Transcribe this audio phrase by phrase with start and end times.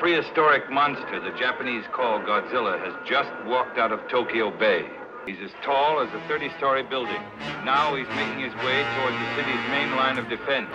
[0.00, 4.88] prehistoric monster the Japanese call Godzilla has just walked out of Tokyo Bay.
[5.26, 7.22] He's as tall as a 30-story building.
[7.66, 10.70] Now he's making his way towards the city's main line of defense.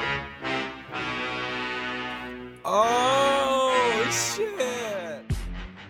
[2.63, 4.84] Oh, shit.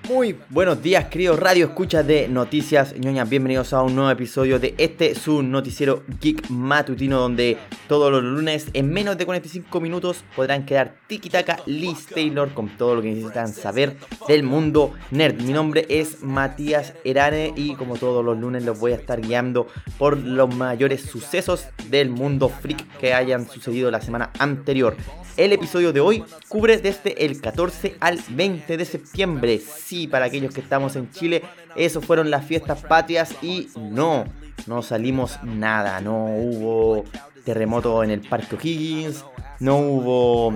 [0.07, 3.27] Muy buenos días, queridos radio escuchas de Noticias ñoñas.
[3.27, 8.67] Bienvenidos a un nuevo episodio de este su noticiero geek matutino, donde todos los lunes,
[8.73, 13.47] en menos de 45 minutos, podrán quedar tiki-taka Liz Taylor con todo lo que necesitan
[13.51, 13.97] saber
[14.27, 15.41] del mundo nerd.
[15.41, 19.67] Mi nombre es Matías Erane y, como todos los lunes, los voy a estar guiando
[19.97, 24.95] por los mayores sucesos del mundo freak que hayan sucedido la semana anterior.
[25.37, 29.59] El episodio de hoy cubre desde el 14 al 20 de septiembre.
[30.09, 31.41] Para aquellos que estamos en Chile,
[31.75, 34.25] eso fueron las fiestas patrias y no,
[34.67, 36.01] no salimos nada.
[36.01, 37.05] No hubo
[37.43, 39.23] terremoto en el Parque O'Higgins,
[39.59, 40.53] no hubo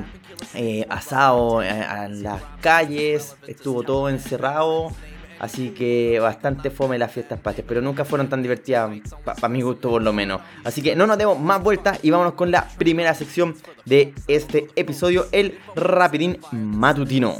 [0.54, 4.92] eh, asado en las calles, estuvo todo encerrado.
[5.40, 8.92] Así que bastante fome las fiestas patrias, pero nunca fueron tan divertidas,
[9.24, 10.42] para mi gusto por lo menos.
[10.66, 14.68] Así que no nos demos más vueltas y vámonos con la primera sección de este
[14.76, 17.36] episodio, el Rapidín Matutino.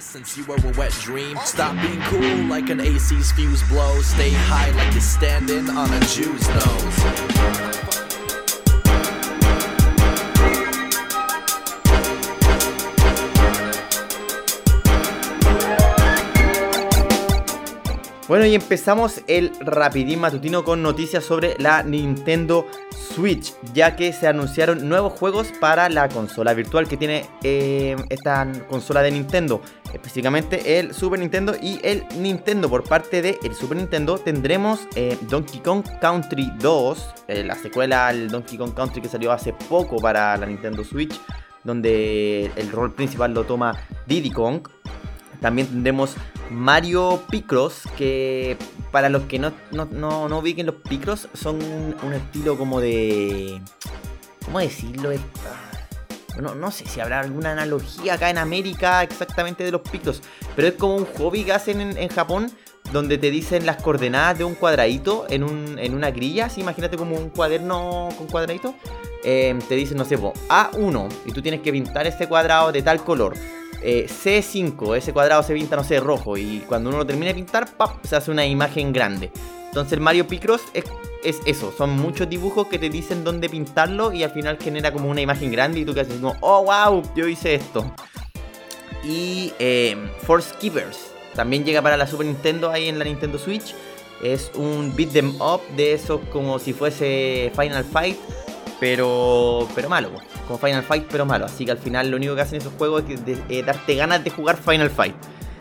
[0.00, 4.00] Since you were a wet dream, stop being cool like an AC's fuse blow.
[4.00, 8.07] Stay high like you're standing on a Jew's nose.
[18.28, 24.28] Bueno, y empezamos el rapidín matutino con noticias sobre la Nintendo Switch, ya que se
[24.28, 29.62] anunciaron nuevos juegos para la consola virtual que tiene eh, esta consola de Nintendo,
[29.94, 32.68] específicamente el Super Nintendo y el Nintendo.
[32.68, 38.08] Por parte del el Super Nintendo tendremos eh, Donkey Kong Country 2, eh, la secuela
[38.08, 41.18] al Donkey Kong Country que salió hace poco para la Nintendo Switch,
[41.64, 43.72] donde el rol principal lo toma
[44.06, 44.68] Diddy Kong.
[45.40, 46.14] También tendremos
[46.50, 48.56] Mario Picross, que
[48.90, 51.56] para los que no, no, no, no ubiquen los Picross, son
[52.02, 53.60] un, estilo como de...
[54.44, 55.10] ¿Cómo decirlo?
[56.40, 60.22] No, no, sé si habrá alguna analogía acá en América exactamente de los Picross,
[60.56, 62.50] pero es como un hobby que hacen en, Japón,
[62.92, 66.96] donde te dicen las coordenadas de un cuadradito en, un, en una grilla, así imagínate
[66.96, 68.74] como un cuaderno con cuadradito.
[69.24, 73.02] Eh, te dicen, no sé, A1, y tú tienes que pintar ese cuadrado de tal
[73.02, 73.34] color.
[73.82, 76.36] Eh, C5, ese cuadrado se pinta, no sé, rojo.
[76.36, 78.04] Y cuando uno lo termina de pintar, ¡pap!
[78.04, 79.30] se hace una imagen grande.
[79.66, 80.84] Entonces el Mario Picross es,
[81.22, 85.10] es, eso, son muchos dibujos que te dicen dónde pintarlo y al final genera como
[85.10, 87.84] una imagen grande y tú que haces como, oh wow, yo hice esto.
[89.04, 93.74] Y eh, Force Keepers también llega para la Super Nintendo ahí en la Nintendo Switch.
[94.22, 98.16] Es un beat them up de esos como si fuese Final Fight,
[98.80, 100.10] pero, pero malo
[100.48, 101.44] como Final Fight, pero malo.
[101.44, 104.30] Así que al final lo único que hacen esos juegos es eh, darte ganas de
[104.30, 105.14] jugar Final Fight.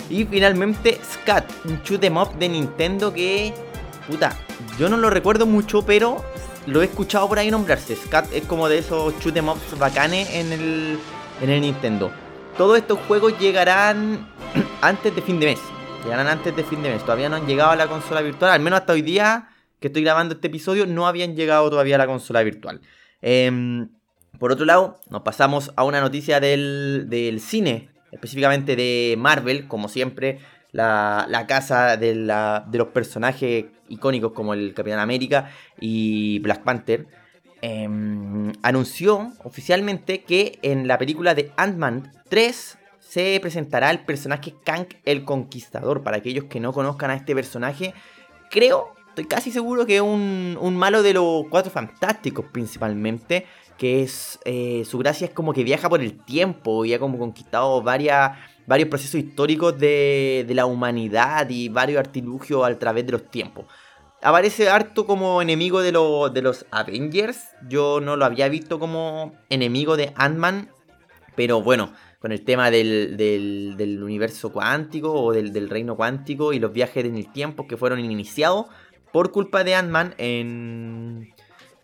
[0.09, 3.53] Y finalmente Scat, un shoot em up de Nintendo que,
[4.07, 4.33] puta,
[4.79, 6.23] yo no lo recuerdo mucho, pero
[6.65, 7.95] lo he escuchado por ahí nombrarse.
[7.95, 10.99] Scat es como de esos shoot em ups bacanes en el,
[11.41, 12.09] en el Nintendo.
[12.57, 14.27] Todos estos juegos llegarán
[14.81, 15.59] antes de fin de mes.
[16.03, 17.01] Llegarán antes de fin de mes.
[17.01, 18.51] Todavía no han llegado a la consola virtual.
[18.51, 19.49] Al menos hasta hoy día
[19.81, 22.81] que estoy grabando este episodio no habían llegado todavía a la consola virtual.
[23.21, 23.87] Eh,
[24.39, 30.39] por otro lado, nos pasamos a una noticia del, cine, específicamente de Marvel, como siempre,
[30.71, 37.07] la, casa de, los personajes icónicos como el Capitán América y Black Panther.
[37.61, 44.87] Em, anunció oficialmente que en la película de Ant-Man 3 se presentará el personaje Kang
[45.05, 46.03] el Conquistador.
[46.03, 47.95] Para aquellos que no conozcan a este personaje,
[48.51, 54.03] creo, estoy casi seguro que es un, un malo de los Cuatro Fantásticos principalmente que
[54.03, 57.81] es eh, su gracia es como que viaja por el tiempo y ha como conquistado
[57.81, 63.65] varias, varios procesos históricos de, la humanidad y varios artilugios a través de los tiempos.
[64.21, 67.39] Aparece harto como enemigo de, de los Avengers.
[67.67, 70.71] Yo no lo había visto como enemigo de Ant-Man.
[71.35, 76.59] Pero bueno, con el tema del, del, universo cuántico o del, del, reino cuántico y
[76.59, 78.65] los viajes en el tiempo que fueron iniciados
[79.11, 81.33] por culpa de Ant-Man en,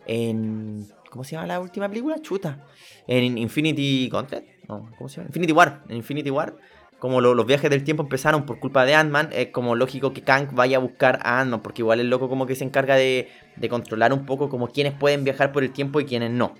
[0.06, 2.20] en ¿Cómo se llama la última película?
[2.20, 2.66] Chuta.
[3.06, 4.44] En Infinity Gauntlet.
[4.68, 5.28] No, ¿cómo se llama?
[5.28, 5.84] Infinity War.
[5.88, 6.56] En Infinity War.
[6.98, 10.48] Como los viajes del tiempo empezaron por culpa de Ant-Man, es como lógico que Kang
[10.54, 13.28] vaya a buscar a Ant-Man, porque igual el loco como que se encarga de,
[13.70, 16.54] controlar un poco como quienes pueden viajar por el tiempo y quienes no.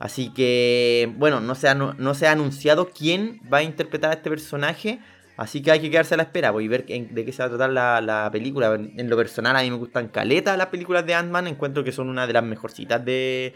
[0.00, 4.14] Así que, bueno, no se ha, no, se ha anunciado quién va a interpretar a
[4.14, 4.98] este personaje.
[5.42, 7.46] Así que hay que quedarse a la espera pues, a ver de qué se va
[7.46, 8.74] a tratar la, la, película.
[8.74, 11.48] En lo personal, a mí me gustan caletas las películas de Ant-Man.
[11.48, 13.54] Encuentro que son una de las mejorcitas de,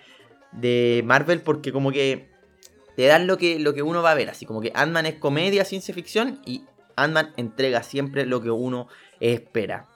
[0.50, 2.29] de Marvel porque como que
[2.97, 4.31] te dan lo que, lo que uno va a ver.
[4.31, 6.65] Así como que Ant-Man es comedia, ciencia ficción y
[6.97, 8.88] Ant-Man entrega siempre lo que uno
[9.21, 9.87] espera.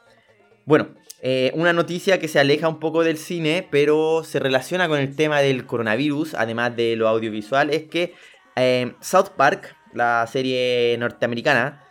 [0.67, 0.91] Bueno,
[1.23, 5.17] eh, una noticia que se aleja un poco del cine, pero se relaciona con el
[5.17, 8.15] tema del coronavirus, además de lo audiovisual, es que
[8.55, 11.83] eh, South Park, la serie norteamericana,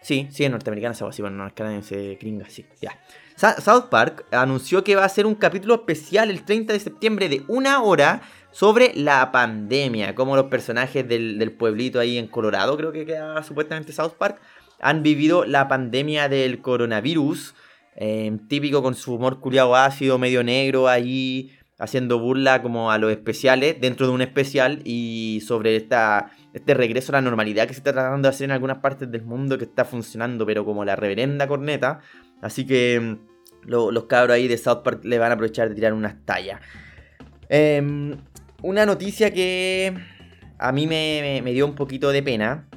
[0.00, 2.98] sí, sí es norteamericana, es así, bueno, no es canadiense, gringa, sí, ya.
[3.36, 7.42] South Park anunció que va a hacer un capítulo especial el 30 de septiembre de
[7.48, 13.06] una hora sobre la pandemia, como los personajes del, pueblito ahí en Colorado, creo que
[13.06, 14.40] queda supuestamente South Park,
[14.80, 17.54] han vivido la pandemia del coronavirus,
[17.96, 23.10] eh, típico con su humor culiado ácido, medio negro ahí, haciendo burla como a los
[23.10, 27.80] especiales dentro de un especial y sobre esta, este regreso a la normalidad que se
[27.80, 30.94] está tratando de hacer en algunas partes del mundo que está funcionando, pero como la
[30.94, 31.98] reverenda corneta.
[32.40, 33.16] Así que mm,
[33.66, 36.60] los cabros ahí de South Park le van a aprovechar de tirar unas tallas.
[37.48, 38.16] Em,
[38.62, 39.92] una noticia que
[40.58, 42.68] a mí me, dio un poquito de pena.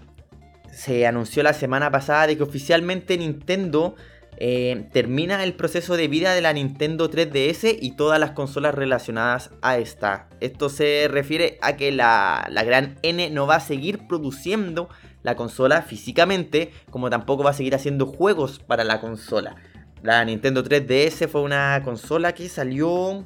[0.71, 3.95] Se anunció la semana pasada de que oficialmente Nintendo
[4.37, 9.51] eh, termina el proceso de vida de la Nintendo 3DS y todas las consolas relacionadas
[9.61, 10.27] a esta.
[10.41, 14.89] Esto se refiere a que la, la, gran N no va a seguir produciendo
[15.23, 19.55] la consola físicamente, como tampoco va a seguir haciendo juegos para la consola.
[20.03, 23.25] La Nintendo 3DS fue una consola que salió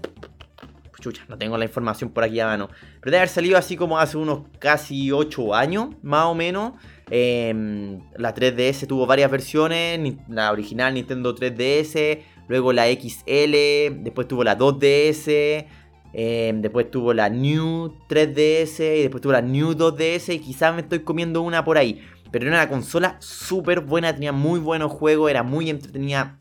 [1.00, 2.70] chucha, no tengo la información por aquí a mano.
[3.00, 6.74] Pero debe haber salido así como hace unos casi 8 años, más o menos.
[7.12, 14.44] Em, la 3DS tuvo varias versiones, la original Nintendo 3DS, luego la XL, después tuvo
[14.44, 15.66] la 2DS,
[16.14, 20.82] em, después tuvo la New 3DS y después tuvo la New 2DS y quizás me
[20.82, 22.02] estoy comiendo una por ahí.
[22.32, 26.38] Pero era una consola súper buena, tenía muy buenos juegos, era muy entretenida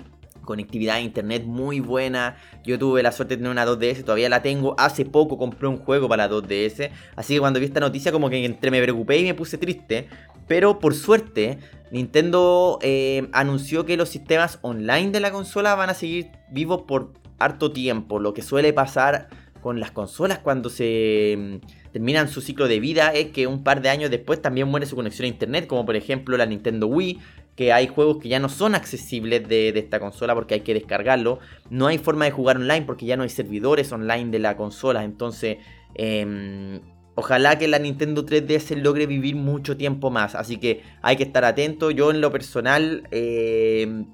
[0.48, 2.38] conectividad a internet muy buena.
[2.64, 4.74] Yo tuve la suerte de tener una 2DS, todavía la tengo.
[4.78, 6.90] Hace poco compré un juego para la 2DS.
[7.16, 10.08] Así que cuando vi esta noticia como que entre me preocupé y me puse triste.
[10.48, 11.58] Pero por suerte,
[11.90, 17.12] Nintendo eh, anunció que los sistemas online de la consola van a seguir vivos por
[17.38, 18.18] harto tiempo.
[18.18, 19.28] Lo que suele pasar
[19.60, 23.82] con las consolas cuando se mm, terminan su ciclo de vida es que un par
[23.82, 27.18] de años después también muere su conexión a internet, como por ejemplo la Nintendo Wii,
[27.56, 31.40] que hay juegos que ya no son accesibles de, esta consola porque hay que descargarlo.
[31.70, 35.02] No hay forma de jugar online porque ya no hay servidores online de la consola.
[35.02, 35.58] Entonces,
[35.94, 36.80] em,
[37.18, 40.36] ojalá que la Nintendo 3DS logre vivir mucho tiempo más.
[40.36, 41.90] Así que hay que estar atento.
[41.90, 43.08] Yo en lo personal...
[43.10, 44.06] Em,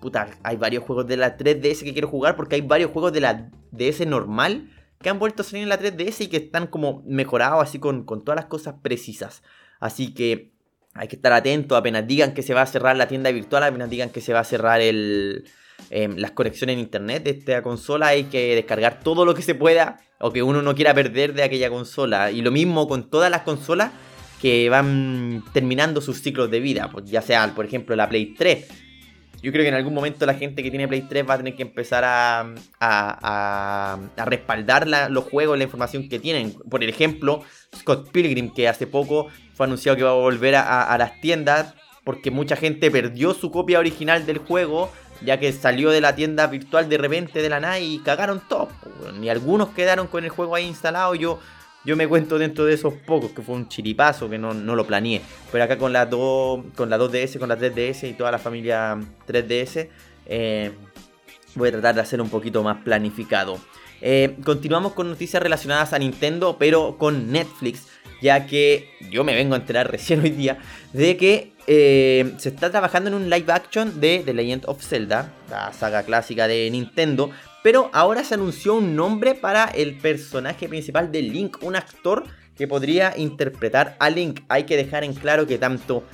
[0.00, 3.20] puta, hay varios juegos de la 3DS que quiero jugar porque hay varios juegos de
[3.20, 4.70] la DS normal
[5.02, 8.04] que han vuelto a salir en la 3DS y que están como mejorados así con,
[8.04, 9.42] con todas las cosas precisas.
[9.78, 10.52] Así que
[10.94, 13.90] hay que estar atento, apenas digan que se va a cerrar la tienda virtual, apenas
[13.90, 15.44] digan que se va a cerrar el,
[15.90, 19.54] em, las conexiones en internet de esta consola, hay que descargar todo lo que se
[19.54, 22.30] pueda o que uno no quiera perder de aquella consola.
[22.30, 23.92] Y lo mismo con todas las consolas
[24.40, 28.68] que van terminando sus ciclos de vida, pues ya sea, por ejemplo, la Play 3
[29.40, 31.54] yo creo que en algún momento la gente que tiene Play 3 va a tener
[31.54, 32.40] que empezar a,
[32.80, 36.54] a, a, respaldar los juegos, la información que tienen.
[36.68, 37.42] Por ejemplo,
[37.76, 41.74] Scott Pilgrim, que hace poco fue anunciado que va a volver a, las tiendas
[42.04, 44.90] porque mucha gente perdió su copia original del juego,
[45.22, 48.68] ya que salió de la tienda virtual de repente de la nada y cagaron todo.
[49.18, 51.14] Ni algunos quedaron con el juego ahí instalado.
[51.14, 51.40] Yo
[51.84, 55.22] yo me cuento dentro de esos pocos, que fue un chiripazo, que no, lo planeé.
[55.50, 58.98] Pero acá con la, 2, con la 2DS, con la 3DS y toda la familia
[59.26, 59.88] 3DS,
[60.26, 60.72] eh,
[61.54, 63.58] voy a tratar de hacer un poquito más planificado.
[64.02, 67.86] Eh, continuamos con noticias relacionadas a Nintendo, pero con Netflix,
[68.20, 70.58] ya que yo me vengo a enterar recién hoy día
[70.92, 75.34] de que eh, se está trabajando en un live action de The Legend of Zelda,
[75.50, 77.30] la saga clásica de Nintendo,
[77.62, 82.24] pero ahora se anunció un nombre para el personaje principal de Link, un actor
[82.56, 84.40] que podría interpretar a Link.
[84.48, 86.04] Hay que dejar en claro que tanto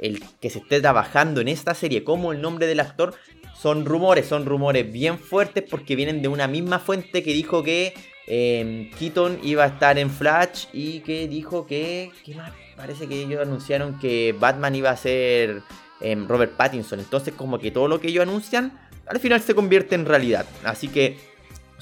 [0.00, 3.14] el que se esté trabajando en esta serie como el nombre del actor
[3.54, 7.92] son rumores, son rumores bien fuertes porque vienen de una misma fuente que dijo que
[8.26, 12.10] eh, Keaton iba a estar en Flash y que dijo que...
[12.24, 12.52] ¿Qué más?
[12.76, 15.62] Parece que ellos anunciaron que Batman iba a ser
[16.00, 17.00] em, Robert Pattinson.
[17.00, 18.72] Entonces como que todo lo que ellos anuncian
[19.06, 20.46] al final se convierte en realidad.
[20.64, 21.18] Así que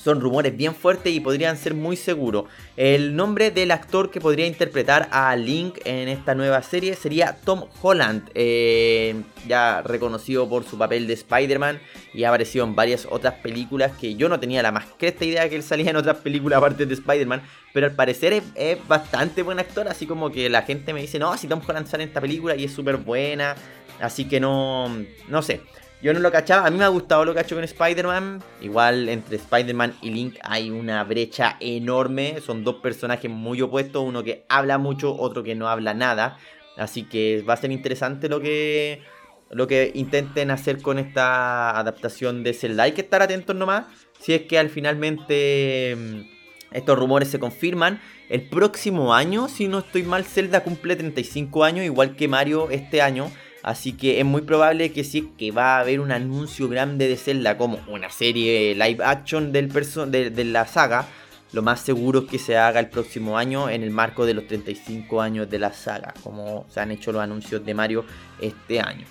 [0.03, 2.45] son rumores bien fuertes y podrían ser muy seguros.
[2.77, 7.65] El nombre del actor que podría interpretar a Link en esta nueva serie sería Tom
[7.83, 11.81] Holland, eh, ya reconocido por su papel de Spider-Man
[12.15, 15.49] y ha aparecido en varias otras películas que yo no tenía la más cresta idea
[15.49, 17.43] que él salía en otras películas aparte de Spider-Man,
[17.75, 21.19] pero al parecer es, es, bastante buen actor, así como que la gente me dice,
[21.19, 23.55] no, si Tom Holland sale en esta película y es súper buena,
[24.01, 24.89] así que no,
[25.29, 25.61] no sé.
[26.03, 28.43] Yo no lo cachaba, a mí me ha gustado lo que ha hecho con Spider-Man.
[28.63, 32.41] Igual entre Spider-Man y Link hay una brecha enorme.
[32.41, 36.39] Son dos personajes muy opuestos, uno que habla mucho, otro que no habla nada.
[36.79, 39.03] Así que va a ser interesante lo que,
[39.51, 42.85] lo que intenten hacer con esta adaptación de Zelda.
[42.85, 43.85] Hay que estar atentos nomás.
[44.21, 48.01] Si es que al finalmente mm, estos rumores se confirman.
[48.31, 53.03] El próximo año, si no estoy mal, Zelda cumple 35 años, igual que Mario este
[53.03, 53.31] año.
[53.63, 57.17] Así que es muy probable que sí que va a haber un anuncio grande de
[57.17, 61.07] Zelda como una serie live action del de, de la saga.
[61.53, 64.47] Lo más seguro es que se haga el próximo año en el marco de los
[64.47, 68.05] 35 años de la saga, como se han hecho los anuncios de Mario
[68.41, 69.07] este año.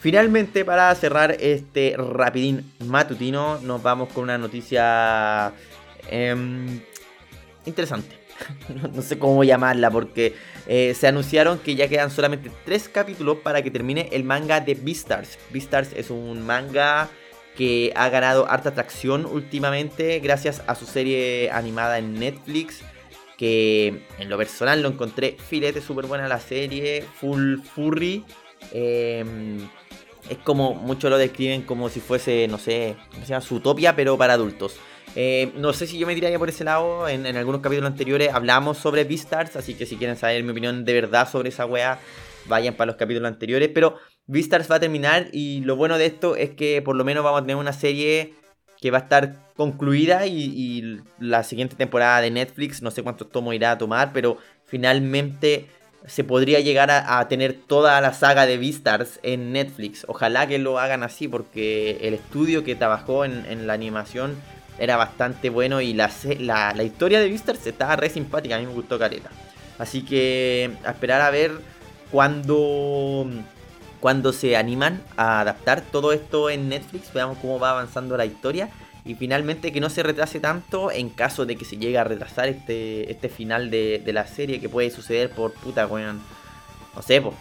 [0.00, 5.52] Finalmente, para cerrar este rapidín matutino, nos vamos con una noticia
[6.08, 6.80] em,
[7.66, 8.19] interesante.
[8.94, 10.34] no sé cómo llamarla porque
[10.66, 14.74] eh, se anunciaron que ya quedan solamente tres capítulos para que termine el manga de
[14.74, 15.38] Beastars.
[15.50, 17.08] Beastars es un manga
[17.56, 22.82] que ha ganado harta atracción últimamente gracias a su serie animada en Netflix.
[23.36, 28.22] Que en lo personal lo encontré filete, súper buena la serie, full furry.
[28.72, 29.66] Em,
[30.28, 33.40] es como muchos lo describen como si fuese, no sé, ¿cómo se llama?
[33.40, 34.76] Zootopia, pero para adultos.
[35.16, 37.08] Eh, no sé si yo me tiraría por ese lado.
[37.08, 40.92] En, algunos capítulos anteriores hablamos sobre Beastars, así que si quieren saber mi opinión de
[40.92, 41.98] verdad sobre esa wea,
[42.46, 43.70] vayan para los capítulos anteriores.
[43.74, 47.24] Pero Beastars va a terminar y lo bueno de esto es que por lo menos
[47.24, 48.34] vamos a tener una serie
[48.80, 53.54] que va a estar concluida y, la siguiente temporada de Netflix, no sé cuántos tomos
[53.54, 55.66] irá a tomar, pero finalmente
[56.06, 60.06] se podría llegar a, tener toda la saga de Beastars en Netflix.
[60.08, 64.36] Ojalá que lo hagan así porque el estudio que trabajó en la animación
[64.80, 68.72] era bastante bueno y la, la, historia de Beastars estaba re simpática, a mí me
[68.72, 69.30] gustó careta.
[69.78, 71.52] Así que a esperar a ver
[72.10, 73.26] cuándo,
[74.00, 78.70] cuando se animan a adaptar todo esto en Netflix, veamos cómo va avanzando la historia.
[79.04, 82.48] Y finalmente que no se retrase tanto en caso de que se llegue a retrasar
[82.48, 86.20] este, este final de, la serie que puede suceder por puta, weón.
[86.94, 87.34] No sé, pues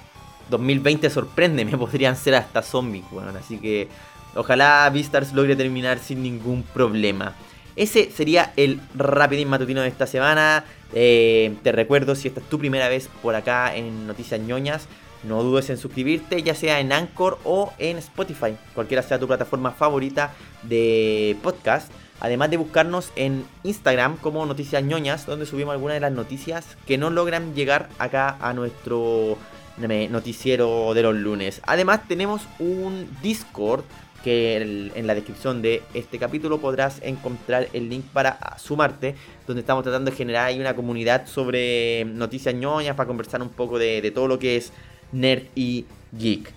[0.50, 3.36] 2020 sorprende, me podrían ser hasta zombies, weón.
[3.38, 3.88] Así que
[4.36, 7.36] Ojalá Beastars logre terminar sin ningún problema.
[7.76, 10.66] Ese sería el rapidín matutino de esta semana.
[10.94, 14.88] Eh, te recuerdo, si esta es tu primera vez por acá en Noticias ñoñas,
[15.24, 19.72] no dudes en suscribirte, ya sea en Anchor o en Spotify, cualquiera sea tu plataforma
[19.72, 20.34] favorita
[20.64, 21.92] de podcast.
[22.22, 26.98] Además de buscarnos en Instagram como Noticias ñoñas, donde subimos algunas de las noticias que
[26.98, 29.38] no logran llegar acá a nuestro
[29.78, 31.62] noticiero de los lunes.
[31.66, 33.86] Además tenemos un Discord
[34.24, 39.16] que en la descripción de este capítulo podrás encontrar el link para sumarte,
[39.48, 43.80] donde estamos tratando de generar ahí una comunidad sobre noticias ñoñas para conversar un poco
[43.80, 44.72] de, todo lo que es
[45.12, 46.54] nerd y geek.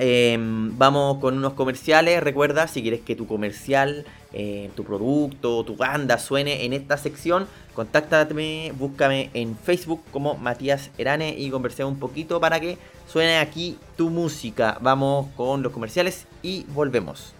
[0.00, 2.22] Em, vamos con unos comerciales.
[2.22, 7.48] Recuerda, si quieres que tu comercial, eh, tu producto, tu banda suene en esta sección,
[7.74, 12.78] contáctame, búscame en Facebook como Matías Erane y conversemos un poquito para que
[13.08, 14.78] suene aquí tu música.
[14.80, 17.32] Vamos con los comerciales y volvemos.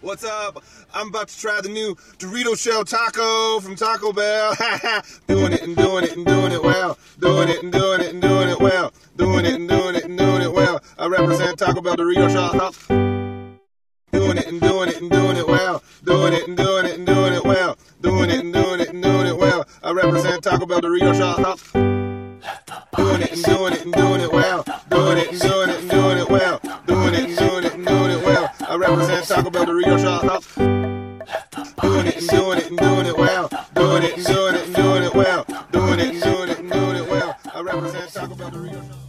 [0.00, 0.62] What's up?
[0.92, 4.54] I'm about to try the new Dorito Shell Taco from Taco Bell.
[5.28, 6.98] doing it and doing it and doing it well.
[7.20, 8.92] Doing it and doing it and doing it well.
[9.16, 10.82] Doing it and doing it and doing it well.
[10.98, 12.72] I represent Taco Bell Dorito Shell Taco.
[14.12, 15.82] Doing it and doing it and doing it well.
[16.04, 17.78] Doing it and doing it and doing it well.
[18.00, 19.66] Doing it and doing it and doing it well.
[19.82, 21.91] I represent Taco Bell Dorito Shell Taco.
[22.96, 24.64] Doing it and doing it and doing it well.
[24.90, 26.60] Doing it doing it and doing it well.
[26.86, 28.54] Doing it doing it and doing it well.
[28.68, 30.22] I represent Taco Bell Dorito Shop.
[31.82, 33.48] Doing it and doing it and doing it well.
[33.74, 35.44] Doing it doing it and doing it well.
[35.72, 37.36] Doing it doing it and doing it well.
[37.54, 39.01] I represent Taco Bell Dorito Shop.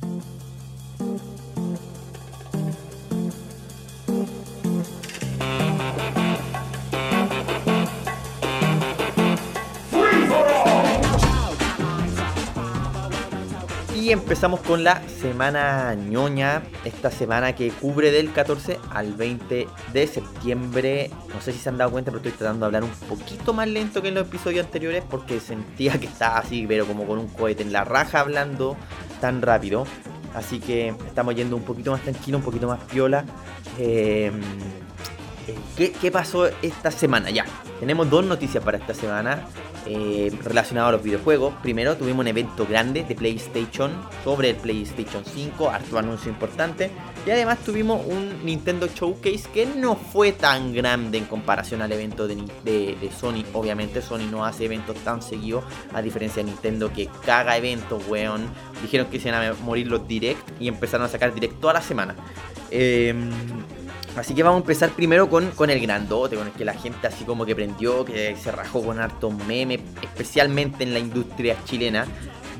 [14.14, 21.10] Empezamos con la semana ñoña, esta semana que cubre del 14 al 20 de septiembre.
[21.34, 23.68] No sé si se han dado cuenta, pero estoy tratando de hablar un poquito más
[23.68, 27.28] lento que en los episodios anteriores porque sentía que estaba así, pero como con un
[27.28, 28.78] cohete en la raja hablando
[29.20, 29.86] tan rápido.
[30.36, 33.26] Así que estamos yendo un poquito más tranquilo, un poquito más piola.
[33.80, 34.32] Eh,
[35.76, 37.32] ¿qué, ¿Qué pasó esta semana?
[37.32, 37.46] Ya,
[37.84, 39.46] tenemos dos noticias para esta semana
[39.86, 41.54] eh, relacionadas a los videojuegos.
[41.62, 43.92] Primero, tuvimos un evento grande de PlayStation
[44.24, 46.90] sobre el PlayStation 5, harto anuncio importante.
[47.28, 52.26] Y además tuvimos un Nintendo Showcase que no fue tan grande en comparación al evento
[52.26, 53.44] de, Sony.
[53.52, 58.46] Obviamente Sony no hace eventos tan seguidos, a diferencia de Nintendo que caga eventos, weón.
[58.82, 61.82] Dijeron que se iban a morir los direct y empezaron a sacar direct toda la
[61.82, 62.16] semana.
[62.72, 63.14] Eh,
[64.16, 67.08] Así que vamos a empezar primero con, con el grandote, con el que la gente
[67.08, 72.06] así como que prendió, que se rajó con hartos memes, especialmente en la industria chilena,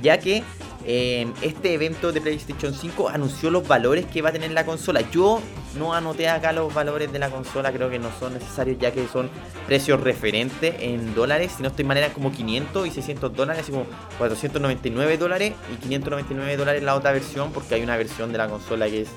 [0.02, 0.44] ya que
[0.86, 5.02] eh, este evento de PlayStation 5 anunció los valores que va a tener la consola.
[5.12, 5.42] Yo
[5.78, 9.08] no anoté acá los valores de la consola, creo que no son necesarios ya que
[9.08, 9.30] son
[9.68, 11.54] precios referentes en dólares.
[11.56, 13.86] Si no estoy mal, eran como 500 y 600 dólares, así como
[14.18, 18.88] 499 dólares y 599 dólares la otra versión, porque hay una versión de la consola
[18.88, 19.10] que es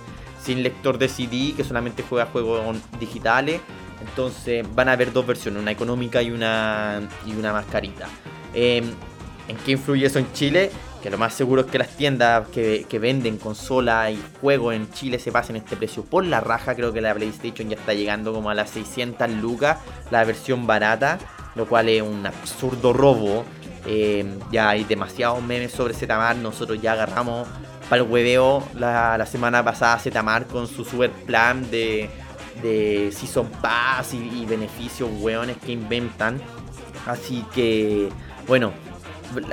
[0.46, 3.60] sin lector de CD, que solamente juega juegos digitales.
[4.00, 8.06] Entonces van a haber dos versiones, una económica y una, y una más carita.
[8.54, 8.84] Em,
[9.48, 10.70] ¿En qué influye eso en Chile?
[11.02, 15.18] Que lo más seguro es que las tiendas que, venden consola y juegos en Chile
[15.18, 16.74] se pasen este precio por la raja.
[16.74, 19.78] Creo que la PlayStation ya está llegando como a las 600 lucas,
[20.10, 21.18] la versión barata,
[21.54, 23.44] lo cual es un absurdo robo.
[23.86, 27.46] Em, ya hay demasiados memes sobre Zetamar, nosotros ya agarramos
[27.88, 32.10] para el hueveo la, semana pasada Zetamar con su super plan de,
[32.62, 36.40] de Season Pass y, beneficios hueones que inventan.
[37.06, 38.08] Así que,
[38.48, 38.72] bueno,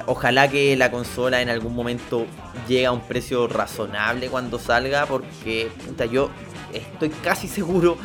[0.07, 2.25] ojalá que la consola en algún momento
[2.67, 5.69] llegue a un precio razonable cuando salga, porque
[6.11, 6.31] yo
[6.73, 7.97] estoy casi seguro,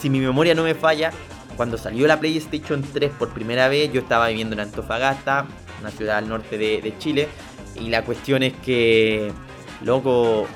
[0.00, 1.12] si, mi memoria no me falla,
[1.56, 5.46] cuando salió la PlayStation 3 por primera vez, yo estaba viviendo en Antofagasta,
[5.80, 7.28] una ciudad al norte de Chile,
[7.80, 9.32] y la cuestión es que,
[9.82, 10.46] loco,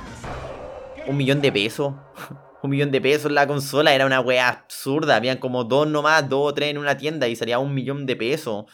[1.07, 1.95] un millón de pesos.
[2.63, 5.17] un millón de pesos la consola era una weá absurda.
[5.17, 8.17] Habían como dos nomás, dos o tres en una tienda y salía un millón de
[8.17, 8.67] pesos.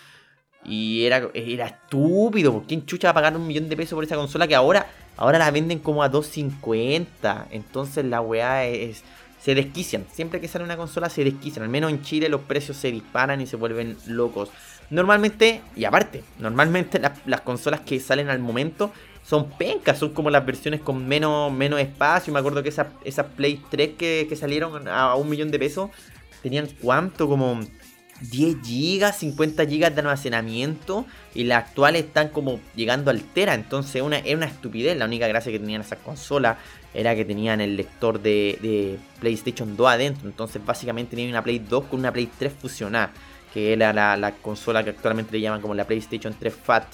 [0.65, 2.65] Y era, era estúpido.
[2.67, 4.87] quién chucha va a pagar un millón de pesos por esa consola que ahora,
[5.17, 7.47] ahora la venden como a 2.50?
[7.51, 9.05] Entonces la weá es,
[9.41, 10.05] se desquician.
[10.13, 11.63] Siempre que sale una consola se desquician.
[11.63, 14.51] Al menos en Chile los precios se disparan y se vuelven locos.
[14.91, 18.91] Normalmente, y aparte, normalmente las consolas que salen al momento
[19.29, 22.33] son pencas, son como las versiones con menos, menos espacio.
[22.33, 25.91] Me acuerdo que esas esa Play 3 que, salieron a un millón de pesos
[26.43, 27.61] tenían cuánto, como
[28.23, 31.05] 10 GB, 50 GB de almacenamiento.
[31.35, 33.53] Y las actuales están como llegando al Tera.
[33.53, 34.97] Entonces una, era una estupidez.
[34.97, 36.57] La única gracia que tenían esas consolas
[36.95, 40.27] era que tenían el lector de, de PlayStation 2 adentro.
[40.27, 43.13] Entonces básicamente tenían una Play 2 con una Play 3 fusionada
[43.53, 46.85] que era la, consola que actualmente le llaman como la PlayStation 3 Fat,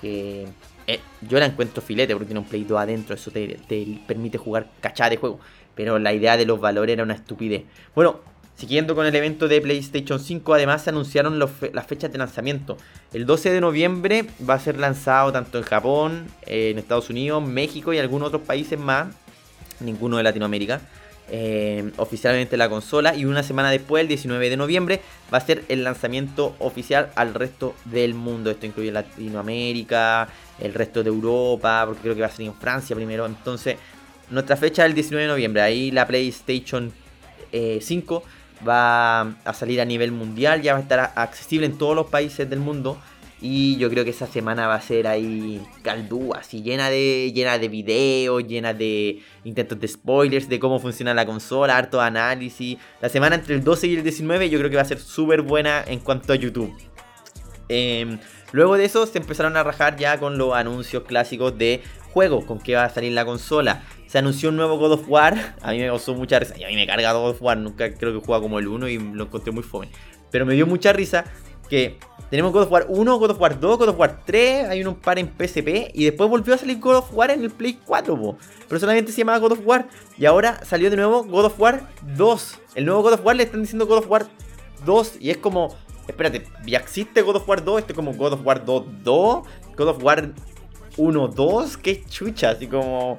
[0.00, 0.46] que
[0.86, 3.58] eh, yo la encuentro filete porque tiene un Play 2 adentro, eso te,
[4.06, 5.40] permite jugar cachada de juego,
[5.74, 7.64] pero la idea de los valores era una estupidez.
[7.94, 8.20] Bueno,
[8.56, 12.76] siguiendo con el evento de PlayStation 5, además se anunciaron las fechas de lanzamiento.
[13.12, 17.92] El 12 de noviembre va a ser lanzado tanto en Japón, en Estados Unidos, México
[17.92, 19.08] y algunos otros países más,
[19.80, 20.80] ninguno de Latinoamérica.
[21.28, 25.00] Eh, oficialmente la consola y una semana después, el 19 de noviembre,
[25.32, 28.50] va a ser el lanzamiento oficial al resto del mundo.
[28.50, 30.28] Esto incluye Latinoamérica,
[30.60, 33.26] el resto de Europa, porque creo que va a ser en Francia primero.
[33.26, 33.76] Entonces,
[34.30, 35.62] nuestra fecha es el 19 de noviembre.
[35.62, 36.92] Ahí la PlayStation
[37.52, 41.96] 5 eh, va a salir a nivel mundial, ya va a estar accesible en todos
[41.96, 42.98] los países del mundo.
[43.40, 47.58] Y yo creo que esa semana va a ser ahí caldúa, así llena de, llena
[47.58, 52.78] de videos, llena de intentos de spoilers de cómo funciona la consola, harto análisis.
[53.02, 55.42] La semana entre el 12 y el 19 yo creo que va a ser súper
[55.42, 56.74] buena en cuanto a YouTube.
[57.68, 58.18] Em,
[58.52, 62.58] luego de eso se empezaron a rajar ya con los anuncios clásicos de juegos, con
[62.58, 63.82] qué va a salir la consola.
[64.06, 66.68] Se anunció un nuevo God of War, a mí me causó mucha risa, y a
[66.68, 69.24] mí me carga God of War, nunca creo que juega como el 1 y lo
[69.24, 69.88] encontré muy fome.
[70.30, 71.24] Pero me dio mucha risa
[71.68, 71.98] que
[72.30, 74.94] tenemos God of War 1, God of War 2, God of War 3, hay un
[74.94, 78.36] par en PSP y después volvió a salir God of War en el Play 4,
[78.68, 79.86] pero solamente se llamaba God of War
[80.18, 82.58] y ahora salió de nuevo God of War 2.
[82.74, 84.26] El nuevo God of War le están diciendo God of War
[84.84, 85.74] 2 y es como,
[86.08, 89.42] espérate, ya existe God of War 2, este es como God of War 2 2,
[89.76, 90.32] God of War
[90.96, 93.18] 1 2, qué chucha, así como...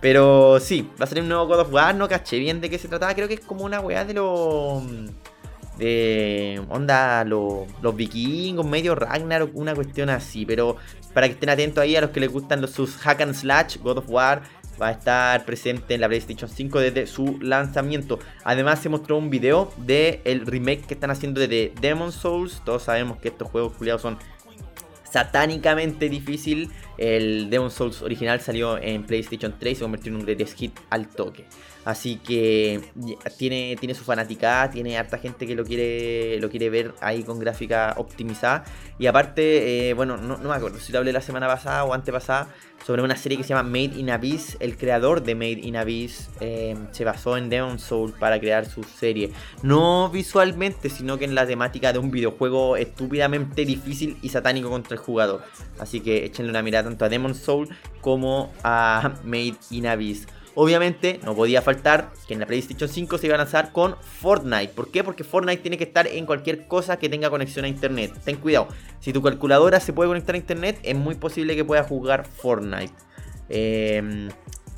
[0.00, 2.76] Pero sí, va a salir un nuevo God of War, no caché bien de qué
[2.76, 4.82] se trataba, creo que es como una weá de los
[5.78, 10.46] de onda los, vikingos, medio Ragnarok, una cuestión así.
[10.46, 10.76] Pero
[11.12, 13.78] para que estén atentos ahí a los que les gustan los, sus hack and slash,
[13.78, 14.42] God of War
[14.80, 18.18] va a estar presente en la PlayStation 5 desde su lanzamiento.
[18.44, 22.62] Además se mostró un video del remake que están haciendo de Demon Souls.
[22.64, 24.18] Todos sabemos que estos juegos culiados son
[25.10, 26.70] satánicamente difícil.
[26.98, 30.78] El Demon Souls original salió en PlayStation 3 y se convirtió en un greatest hit
[30.90, 31.44] al toque.
[31.84, 32.80] Así que
[33.36, 37.38] tiene, tiene su fanaticada, tiene harta gente que lo quiere, lo quiere ver ahí con
[37.38, 38.64] gráfica optimizada.
[38.98, 42.48] Y aparte, eh, bueno, no, me acuerdo si lo hablé la semana pasada o antepasada
[42.86, 44.56] sobre una serie que se llama Made in Abyss.
[44.60, 48.82] El creador de Made in Abyss eh, se basó en Demon Soul para crear su
[48.82, 49.32] serie.
[49.62, 54.94] No visualmente, sino que en la temática de un videojuego estúpidamente difícil y satánico contra
[54.94, 55.42] el jugador.
[55.78, 57.68] Así que échenle una mirada tanto a Demon Soul
[58.00, 60.26] como a Made in Abyss.
[60.56, 64.68] Obviamente no podía faltar que en la PlayStation 5 se iba a lanzar con Fortnite.
[64.68, 65.02] ¿Por qué?
[65.02, 68.12] Porque Fortnite tiene que estar en cualquier cosa que tenga conexión a internet.
[68.24, 68.68] Ten cuidado.
[69.00, 72.94] Si tu calculadora se puede conectar a internet, es muy posible que puedas jugar Fortnite.
[73.48, 74.28] Em,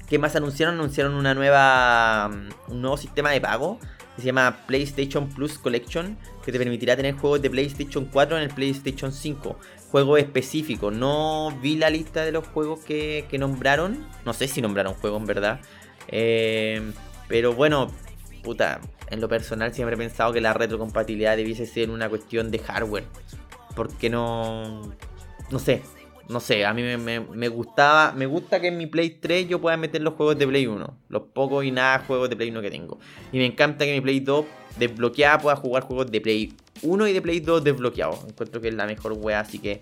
[0.09, 0.77] ¿Qué más anunciaron?
[0.77, 2.31] Anunciaron una nueva,
[2.69, 3.79] un nuevo sistema de pago
[4.15, 8.45] que se llama PlayStation Plus Collection, que te permitirá tener juegos de PlayStation 4 en
[8.45, 9.59] el PlayStation 5
[9.91, 10.91] juego específico.
[10.91, 14.07] No vi la lista de los juegos que, nombraron.
[14.25, 15.61] No sé si nombraron juegos en verdad.
[16.09, 16.93] Eh,
[17.29, 17.91] pero bueno,
[18.43, 22.59] puta, en lo personal siempre he pensado que la retrocompatibilidad debiese ser una cuestión de
[22.59, 23.05] hardware.
[23.75, 24.93] Porque no...
[25.51, 25.83] No sé,
[26.29, 29.77] no sé, a mí me, gustaba, me gusta que en mi Play 3 yo pueda
[29.77, 32.71] meter los juegos de Play 1, los pocos y nada juegos de Play 1 que
[32.71, 32.99] tengo.
[33.33, 34.45] Y me encanta que mi Play 2
[34.79, 38.25] desbloqueada pueda jugar juegos de Play 1 y de Play 2 desbloqueados.
[38.29, 39.81] Encuentro que es la mejor wea, así que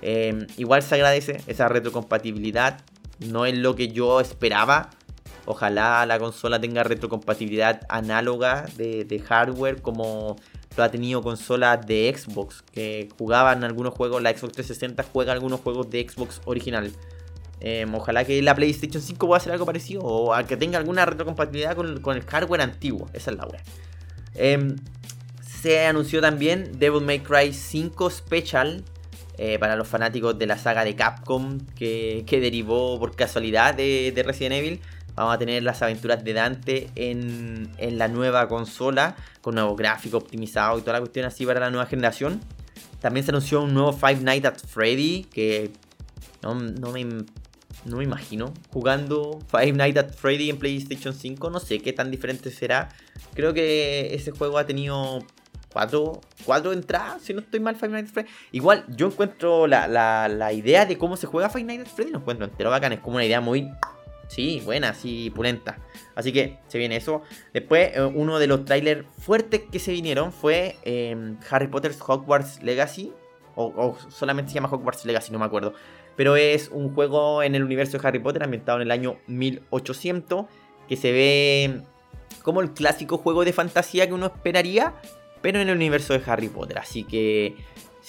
[0.00, 2.80] em, igual se agradece esa retrocompatibilidad.
[3.18, 4.90] No es lo que yo esperaba.
[5.46, 10.36] Ojalá la consola tenga retrocompatibilidad análoga de, hardware como
[10.82, 14.22] ha tenido consolas de Xbox que jugaban algunos juegos.
[14.22, 16.92] La Xbox 360 juega algunos juegos de Xbox original.
[17.60, 21.76] Em, ojalá que la PlayStation 5 pueda hacer algo parecido o que tenga alguna retrocompatibilidad
[21.76, 23.08] con, el hardware antiguo.
[23.12, 23.62] Esa es la wea.
[24.34, 24.76] Em,
[25.60, 28.82] se anunció también Devil May Cry 5 Special
[29.36, 34.54] eh, para los fanáticos de la saga de Capcom que, derivó por casualidad de, Resident
[34.54, 34.80] Evil.
[35.14, 40.78] Vamos a tener las aventuras de Dante en, la nueva consola con nuevo gráfico optimizado
[40.78, 42.40] y toda la cuestión así para la nueva generación.
[43.00, 45.72] También se anunció un nuevo Five Nights at Freddy que
[46.42, 47.04] no, me,
[47.84, 51.50] no me imagino jugando Five Nights at Freddy en PlayStation 5.
[51.50, 52.90] No sé qué tan diferente será.
[53.34, 55.24] Creo que ese juego ha tenido
[55.72, 58.28] cuatro, cuatro entradas, si no estoy mal, Five Nights at Freddy.
[58.52, 62.46] Igual, yo encuentro la, idea de cómo se juega Five Nights at Freddy, no encuentro
[62.46, 62.92] entero bacán.
[62.92, 63.70] Es como una idea muy,
[64.30, 65.78] sí, buena, así, pulenta.
[66.14, 67.22] Así que se viene eso.
[67.52, 72.62] Después, eh, uno de los trailers fuertes que se vinieron fue em, Harry Potter's Hogwarts
[72.62, 73.12] Legacy.
[73.56, 75.74] O, solamente se llama Hogwarts Legacy, no me acuerdo.
[76.16, 80.46] Pero es un juego en el universo de Harry Potter ambientado en el año 1800.
[80.88, 81.82] Que se ve
[82.42, 84.94] como el clásico juego de fantasía que uno esperaría,
[85.42, 86.78] pero en el universo de Harry Potter.
[86.78, 87.56] Así que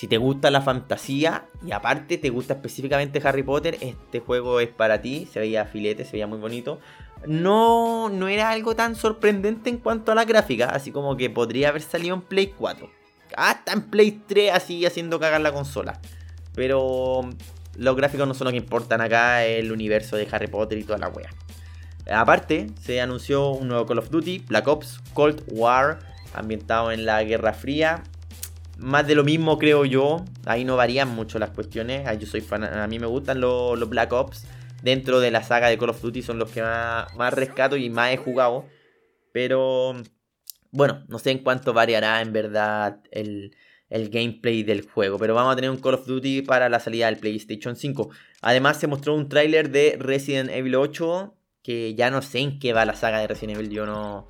[0.01, 4.69] si te gusta la fantasía y aparte te gusta específicamente Harry Potter, este juego es
[4.69, 5.27] para ti.
[5.31, 6.79] Se veía filete, se veía muy bonito.
[7.27, 11.69] No, no era algo tan sorprendente en cuanto a la gráfica, así como que podría
[11.69, 12.89] haber salido en Play 4.
[13.37, 15.99] Hasta en Play 3 así haciendo cagar la consola.
[16.55, 17.29] Pero
[17.77, 20.97] los gráficos no son lo que importan acá, el universo de Harry Potter y toda
[20.97, 21.29] la wea.
[22.11, 25.99] Aparte, se anunció un nuevo Call of Duty, Black Ops Cold War,
[26.33, 28.01] ambientado en la Guerra Fría.
[28.81, 32.63] Más de lo mismo creo yo, ahí no varían mucho las cuestiones, yo soy fan,
[32.63, 34.45] a mí me gustan los, Black Ops,
[34.81, 37.89] dentro de la saga de Call of Duty son los que más, más rescato y
[37.89, 38.65] más he jugado,
[39.31, 39.93] pero
[40.71, 43.55] bueno, no sé en cuánto variará en verdad el,
[43.91, 45.19] el gameplay del juego.
[45.19, 48.09] Pero vamos a tener un Call of Duty para la salida del PlayStation 5.
[48.41, 52.73] Además se mostró un tráiler de Resident Evil 8 que ya no sé en qué
[52.73, 53.69] va la saga de Resident Evil.
[53.69, 54.27] Yo no.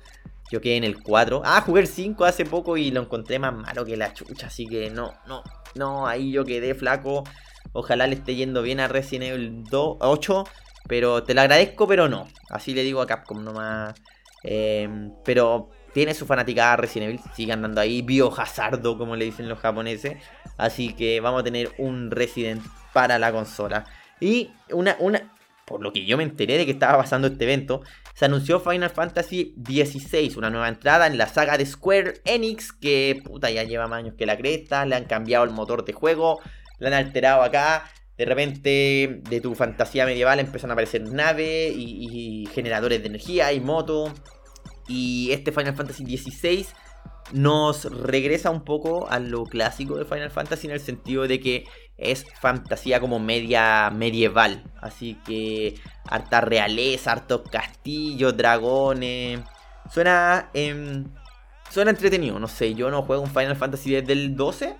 [0.52, 1.40] Yo quedé en el 4.
[1.46, 4.48] Ah, jugué el 5 hace poco y lo encontré más malo que la chucha.
[4.48, 5.42] Así que no, no,
[5.74, 6.06] no.
[6.06, 7.24] Ahí yo quedé flaco.
[7.72, 10.44] Ojalá le esté yendo bien a Resident Evil 2, 8.
[10.86, 12.28] Pero te lo agradezco, pero no.
[12.50, 13.94] Así le digo a Capcom nomás.
[14.44, 14.90] Eh,
[15.24, 17.20] pero tiene su fanática Resident Evil.
[17.34, 18.02] Sigue andando ahí.
[18.02, 20.22] Biohazardo, como le dicen los japoneses.
[20.58, 22.62] Así que vamos a tener un Resident
[22.92, 23.86] para la consola.
[24.20, 25.32] Y una, una,
[25.64, 27.80] por lo que yo me enteré de que estaba pasando este evento,
[28.14, 33.20] se anunció Final Fantasy XVI, una nueva entrada en la saga de Square Enix, que
[33.24, 36.40] puta ya lleva más años que la cresta, le han cambiado el motor de juego,
[36.78, 42.42] le han alterado acá, de repente de tu fantasía medieval empiezan a aparecer naves y,
[42.42, 44.12] y generadores de energía y moto,
[44.86, 46.66] y este Final Fantasy XVI
[47.32, 51.64] nos regresa un poco a lo clásico de Final Fantasy en el sentido de que
[51.96, 54.64] es fantasía como media medieval.
[54.80, 55.74] Así que
[56.08, 59.40] harta realeza, hartos castillos, dragones.
[59.90, 60.50] Suena,
[61.70, 64.76] suena entretenido, no sé, yo no juego un Final Fantasy desde el 12.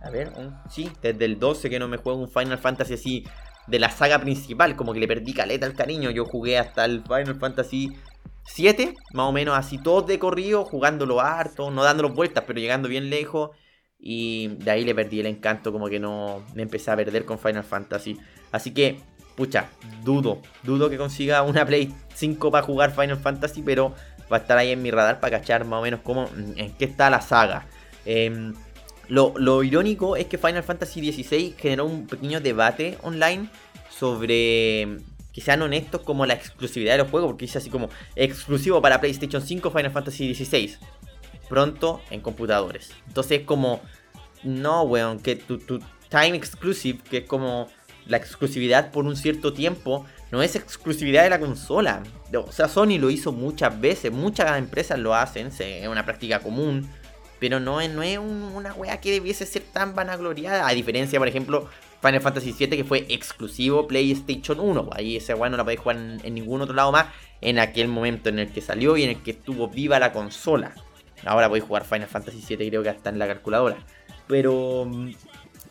[0.00, 0.32] A ver,
[0.68, 3.24] sí, desde el 12 que no me juego un Final Fantasy así
[3.66, 6.10] de la saga principal, como que le perdí caleta al cariño.
[6.10, 7.96] Yo jugué hasta el Final Fantasy
[8.44, 12.88] 7, más o menos así, todos de corrido, jugándolo harto, no dándolo vueltas, pero llegando
[12.88, 13.50] bien lejos.
[14.04, 17.38] Y de ahí le perdí el encanto, como que no me empecé a perder con
[17.38, 18.18] Final Fantasy.
[18.50, 18.98] Así que,
[19.36, 19.68] pucha,
[20.02, 23.94] dudo, dudo que consiga una Play 5 para jugar Final Fantasy, pero
[24.30, 26.84] va a estar ahí en mi radar para cachar más o menos cómo, en qué
[26.84, 27.66] está la saga.
[28.04, 28.54] Em,
[29.06, 33.48] lo, lo, irónico es que Final Fantasy XVI generó un pequeño debate online
[33.88, 34.98] sobre
[35.32, 39.00] que sean honestos como la exclusividad de los juegos, porque dice así como exclusivo para
[39.00, 40.76] PlayStation 5 Final Fantasy XVI
[41.52, 42.94] pronto en computadores.
[43.06, 43.82] Entonces es como,
[44.42, 45.58] no, weón, que tu,
[46.08, 47.68] time exclusive, que es como
[48.06, 52.04] la exclusividad por un cierto tiempo, no es exclusividad de la consola.
[52.34, 56.88] O sea, Sony lo hizo muchas veces, muchas empresas lo hacen, es una práctica común,
[57.38, 61.28] pero no es, no es una wea que debiese ser tan vanagloriada, a diferencia, por
[61.28, 61.68] ejemplo,
[62.00, 64.88] Final Fantasy VII que fue exclusivo PlayStation 1.
[64.94, 67.08] Ahí ese weón no la podéis jugar en, ningún otro lado más
[67.42, 70.74] en aquel momento en el que salió y en el que estuvo viva la consola.
[71.24, 73.76] Ahora voy a jugar Final Fantasy VII, creo que hasta en la calculadora.
[74.26, 75.08] Pero mm,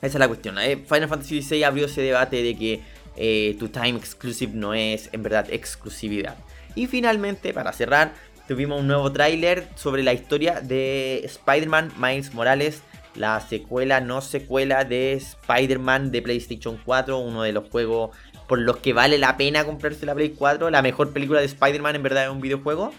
[0.02, 0.58] esa es la cuestión.
[0.60, 0.78] ¿eh?
[0.78, 2.82] Final Fantasy VI abrió ese debate de que
[3.18, 6.38] eh, tu time exclusive no es en verdad exclusividad.
[6.76, 8.14] Y finalmente, para cerrar,
[8.48, 12.82] tuvimos un nuevo tráiler sobre la historia de Spider-Man Miles Morales,
[13.16, 18.16] la secuela no secuela de Spider-Man de PlayStation 4, uno de los juegos
[18.48, 21.96] por los que vale la pena comprarse la Play 4, la mejor película de Spider-Man
[21.96, 22.94] en verdad es un videojuego.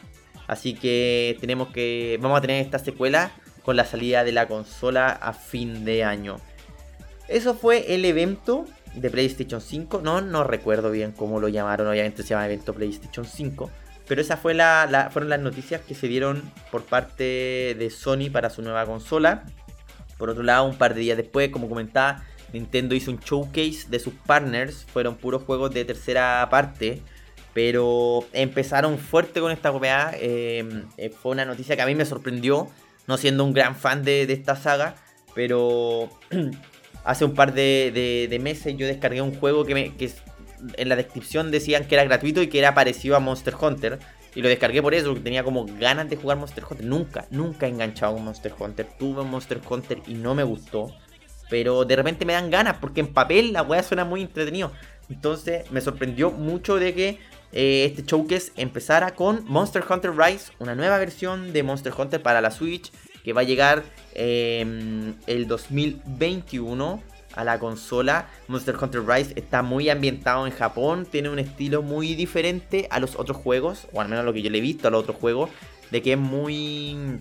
[0.47, 2.19] Así que tenemos que.
[2.21, 6.39] Vamos a tener esta secuela con la salida de la consola a fin de año.
[7.29, 10.01] Eso fue el evento de PlayStation 5.
[10.03, 11.87] No, no recuerdo bien cómo lo llamaron.
[11.87, 13.71] Obviamente se llama evento PlayStation 5.
[14.07, 18.51] Pero esas fue la, fueron las noticias que se dieron por parte de Sony para
[18.51, 19.45] su nueva consola.
[20.19, 23.99] Por otro lado, un par de días después, como comentaba, Nintendo hizo un showcase de
[23.99, 24.85] sus partners.
[24.93, 27.01] Fueron puros juegos de tercera parte.
[27.55, 30.13] Pero empezaron fuerte con esta weá.
[30.19, 32.69] Em, eh, fue una noticia que a mí me sorprendió.
[33.07, 34.97] No siendo un gran fan de, esta saga.
[35.35, 36.09] Pero
[37.05, 40.11] hace un par de, meses yo descargué un juego que, me, que
[40.77, 43.99] en la descripción decían que era gratuito y que era parecido a Monster Hunter.
[44.35, 46.87] Y lo descargué por eso, porque tenía como ganas de jugar Monster Hunter.
[46.87, 48.87] Nunca, nunca he enganchado con Monster Hunter.
[48.99, 50.95] Tuve un Monster Hunter y no me gustó.
[51.51, 54.73] Pero de repente me dan ganas, porque en papel la weá suena muy entretenido.
[55.11, 57.19] Entonces me sorprendió mucho de que
[57.53, 62.41] eh, este showcase empezara con Monster Hunter Rise, una nueva versión de Monster Hunter para
[62.41, 62.91] la Switch
[63.23, 63.85] que va a llegar
[64.15, 67.03] em, el 2021
[67.35, 68.29] a la consola.
[68.49, 73.17] Monster Hunter Rise está muy ambientado en Japón, tiene un estilo muy diferente a los
[73.17, 75.51] otros juegos, o al menos lo que yo le he visto a los otros juegos,
[75.91, 77.21] de que es muy...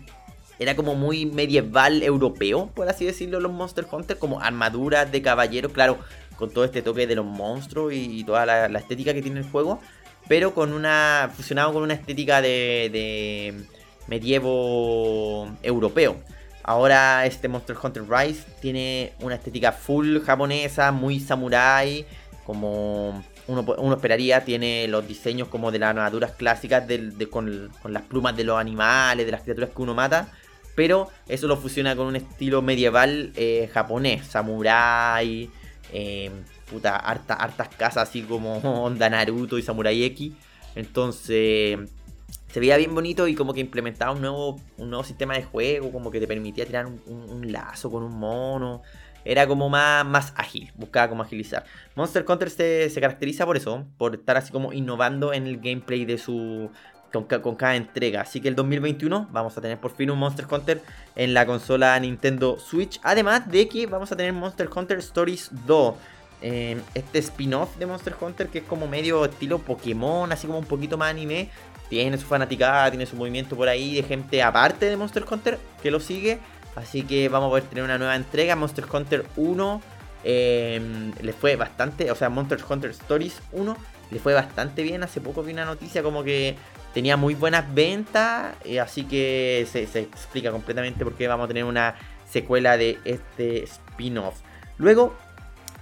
[0.59, 5.69] Era como muy medieval europeo, por así decirlo, los Monster Hunter, como armaduras de caballero,
[5.71, 5.97] claro,
[6.35, 9.79] con todo este toque de los monstruos y toda la estética que tiene el juego
[10.27, 13.65] pero con una fusionado con una estética de,
[14.07, 16.17] medievo europeo.
[16.63, 22.05] Ahora este Monster Hunter Rise tiene una estética full japonesa, muy samurai,
[22.45, 26.83] como uno, esperaría, tiene los diseños como de las armaduras clásicas
[27.29, 30.29] con, las plumas de los animales, de las criaturas que uno mata,
[30.75, 35.49] pero eso lo fusiona con un estilo medieval eh, japonés, samurai,
[35.91, 36.31] eh,
[36.71, 40.31] puta, hartas casas así como Onda Naruto y Samurai X.
[40.75, 41.79] Entonces,
[42.51, 45.91] se veía bien bonito y como que implementaba un nuevo, un nuevo sistema de juego,
[45.91, 48.81] como que te permitía tirar un, lazo con un mono.
[49.23, 51.63] Era como más, más ágil, buscaba como agilizar.
[51.95, 56.17] Monster Hunter se, caracteriza por eso, por estar así como innovando en el gameplay de
[56.17, 56.71] su,
[57.13, 58.21] con, con, cada entrega.
[58.21, 60.81] Así que el 2021 vamos a tener por fin un Monster Hunter
[61.15, 62.99] en la consola Nintendo Switch.
[63.03, 65.95] Además de que vamos a tener Monster Hunter Stories 2
[66.41, 70.97] este spin-off de Monster Hunter que es como medio estilo Pokémon, así como un poquito
[70.97, 71.49] más anime.
[71.89, 75.91] Tiene su fanaticada, tiene su movimiento por ahí de gente aparte de Monster Hunter que
[75.91, 76.39] lo sigue.
[76.75, 78.55] Así que vamos a poder tener una nueva entrega.
[78.55, 79.81] Monster Hunter 1
[80.23, 83.77] em, le fue bastante, o sea, Monster Hunter Stories 1
[84.11, 85.03] le fue bastante bien.
[85.03, 86.55] Hace poco vi una noticia como que
[86.93, 88.55] tenía muy buenas ventas.
[88.63, 91.95] Eh, así que se, se explica completamente por qué vamos a tener una
[92.29, 94.39] secuela de este spin-off.
[94.77, 95.15] Luego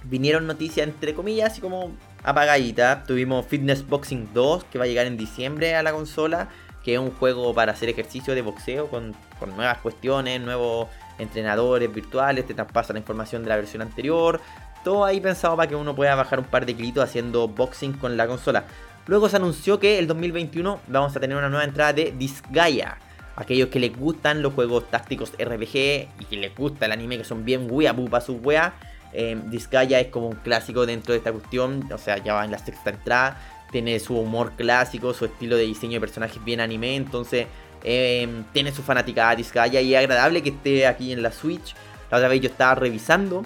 [0.04, 3.04] vinieron noticias entre comillas, así como apagaditas.
[3.04, 6.48] Tuvimos Fitness Boxing 2, que va a llegar en diciembre a la consola,
[6.84, 9.14] que es un juego para hacer ejercicio de boxeo con,
[9.56, 14.40] nuevas cuestiones, nuevos entrenadores virtuales, te traspasa la información de la versión anterior.
[14.84, 18.16] Todo ahí pensado para que uno pueda bajar un par de kilitos haciendo boxing con
[18.16, 18.64] la consola.
[19.06, 22.98] Luego se anunció que el 2021 vamos a tener una nueva entrada de Disgaea.
[23.36, 27.24] aquellos que les gustan los juegos tácticos RPG y que les gusta el anime, que
[27.24, 28.72] son bien weaboo para sus weas,
[29.12, 32.50] eh, Disgaea es como un clásico dentro de esta cuestión, o sea, ya va en
[32.50, 36.96] la sexta entrada, tiene su humor clásico, su estilo de diseño de personajes bien anime,
[36.96, 37.46] entonces
[37.84, 41.74] eh, tiene su fanática Disgaea y es agradable que esté aquí en la Switch.
[42.10, 43.44] La otra vez yo estaba revisando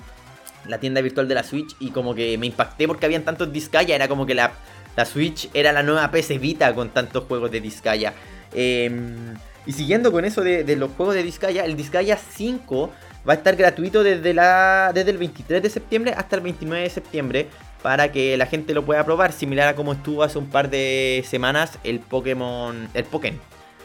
[0.67, 3.95] la tienda virtual de la Switch y como que me impacté porque habían tantos Disgaea,
[3.95, 4.53] era como que la,
[4.97, 8.15] la Switch era la nueva PS Vita con tantos juegos de Disgaea.
[8.53, 9.35] Em,
[9.67, 12.91] y siguiendo con eso de, los juegos de Disgaea, el Disgaea 5
[13.29, 16.91] va a estar gratuito desde, la, desde el 23 de septiembre hasta el 29 de
[16.91, 17.49] septiembre
[17.83, 21.25] para que la gente lo pueda probar, similar a como estuvo hace un par de
[21.27, 23.41] semanas el Pokémon, el Pokémon.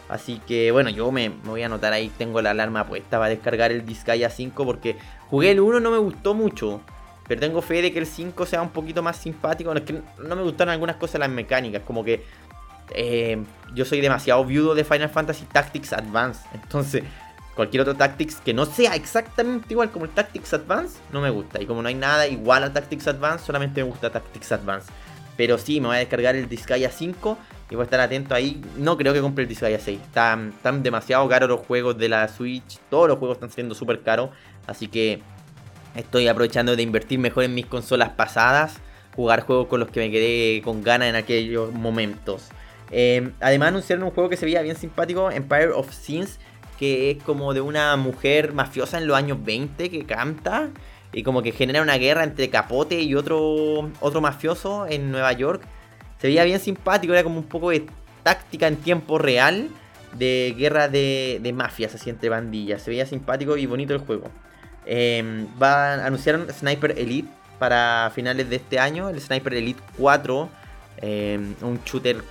[0.10, 3.72] Así que bueno, yo me, voy a anotar ahí, tengo la alarma puesta para descargar
[3.72, 4.98] el Disgaea 5 porque
[5.30, 6.82] jugué el 1, no me gustó mucho.
[7.28, 9.72] Pero tengo fe de que el 5 sea un poquito más simpático.
[9.72, 11.84] No, es que no me gustaron algunas cosas las mecánicas.
[11.86, 12.24] Como que
[12.96, 13.44] eh,
[13.76, 16.42] yo soy demasiado viudo de Final Fantasy Tactics Advance.
[16.56, 17.04] Entonces,
[17.56, 21.62] cualquier otro Tactics que no sea exactamente igual como el Tactics Advance, no me gusta.
[21.62, 24.92] Y como no hay nada igual a Tactics Advance, solamente me gusta Tactics Advance.
[25.40, 27.38] Pero sí, me voy a descargar el Disgaea 5
[27.70, 28.62] y voy a estar atento ahí.
[28.78, 30.02] No creo que compre el Disgaea 6.
[30.02, 32.78] Están, están demasiado caros los juegos de la Switch.
[32.90, 34.32] Todos los juegos están siendo súper caros.
[34.68, 35.22] Así que
[35.96, 38.80] estoy aprovechando de invertir mejor en mis consolas pasadas.
[39.16, 42.50] Jugar juegos con los que me quedé con ganas en aquellos momentos.
[42.92, 46.40] Em, además anunciaron un juego que se veía bien simpático, Empire of Sins,
[46.80, 50.70] que es como de una mujer mafiosa en los años 20 que canta
[51.12, 55.62] y como que genera una guerra entre Capote y otro, otro mafioso en Nueva York.
[56.20, 57.86] Se veía bien simpático, era como un poco de
[58.24, 59.70] táctica en tiempo real
[60.18, 62.82] de guerra de, de mafias así entre bandillas.
[62.82, 64.30] Se veía simpático y bonito el juego.
[64.86, 70.50] Eh, anunciaron Sniper Elite para finales de este año, el Sniper Elite 4,
[71.02, 72.24] em, un shooter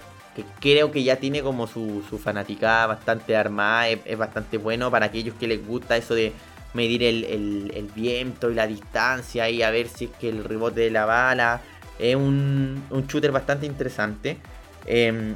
[0.60, 5.34] creo que ya tiene como su, su fanaticada bastante armada, es, bastante bueno para aquellos
[5.34, 6.32] que les gusta eso de
[6.74, 10.90] medir el, viento y la distancia y a ver si es que el rebote de
[10.90, 11.60] la bala.
[11.98, 14.36] Es un, shooter bastante interesante.
[14.86, 15.34] Em,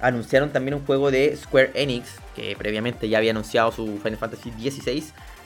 [0.00, 4.50] anunciaron también un juego de Square Enix, que previamente ya había anunciado su Final Fantasy
[4.50, 5.04] XVI.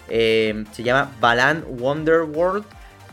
[0.08, 2.64] Em, se llama Balan Wonderworld.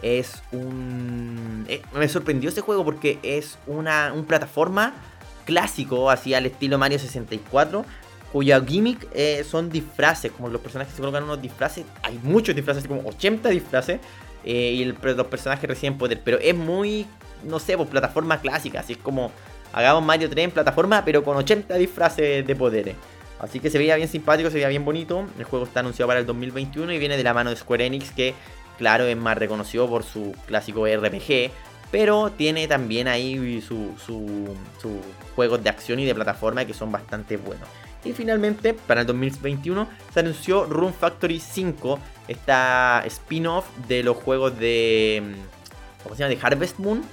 [0.01, 1.65] Es un...
[1.67, 4.93] Eh, me sorprendió ese juego porque es una un plataforma
[5.47, 7.85] clásico, así al estilo Mario 64,
[8.33, 12.85] cuya gimmick eh, son disfraces, como los personajes se colocan unos disfraces, hay muchos disfraces,
[12.85, 13.99] como 80 disfraces,
[14.43, 17.07] eh, y los personajes reciben poder, pero es muy,
[17.43, 19.31] no sé, pues plataforma clásica, así es como
[19.71, 22.95] hagamos Mario 3 en plataforma, pero con 80 disfraces de poderes.
[23.39, 25.25] Así que se veía bien simpático, se veía bien bonito.
[25.37, 28.11] El juego está anunciado para el 2021 y viene de la mano de Square Enix,
[28.11, 28.33] que
[28.79, 31.51] claro es más reconocido por su clásico RPG,
[31.91, 34.99] pero tiene también ahí sus su, su
[35.35, 37.67] juegos de acción y de plataforma que son bastante buenos.
[38.03, 44.57] Y finalmente, para el 2021, se anunció Room Factory 5, esta spin-off de los juegos
[44.59, 45.35] de.
[46.03, 46.33] ¿Cómo se llama?
[46.33, 47.03] De Harvest Moon,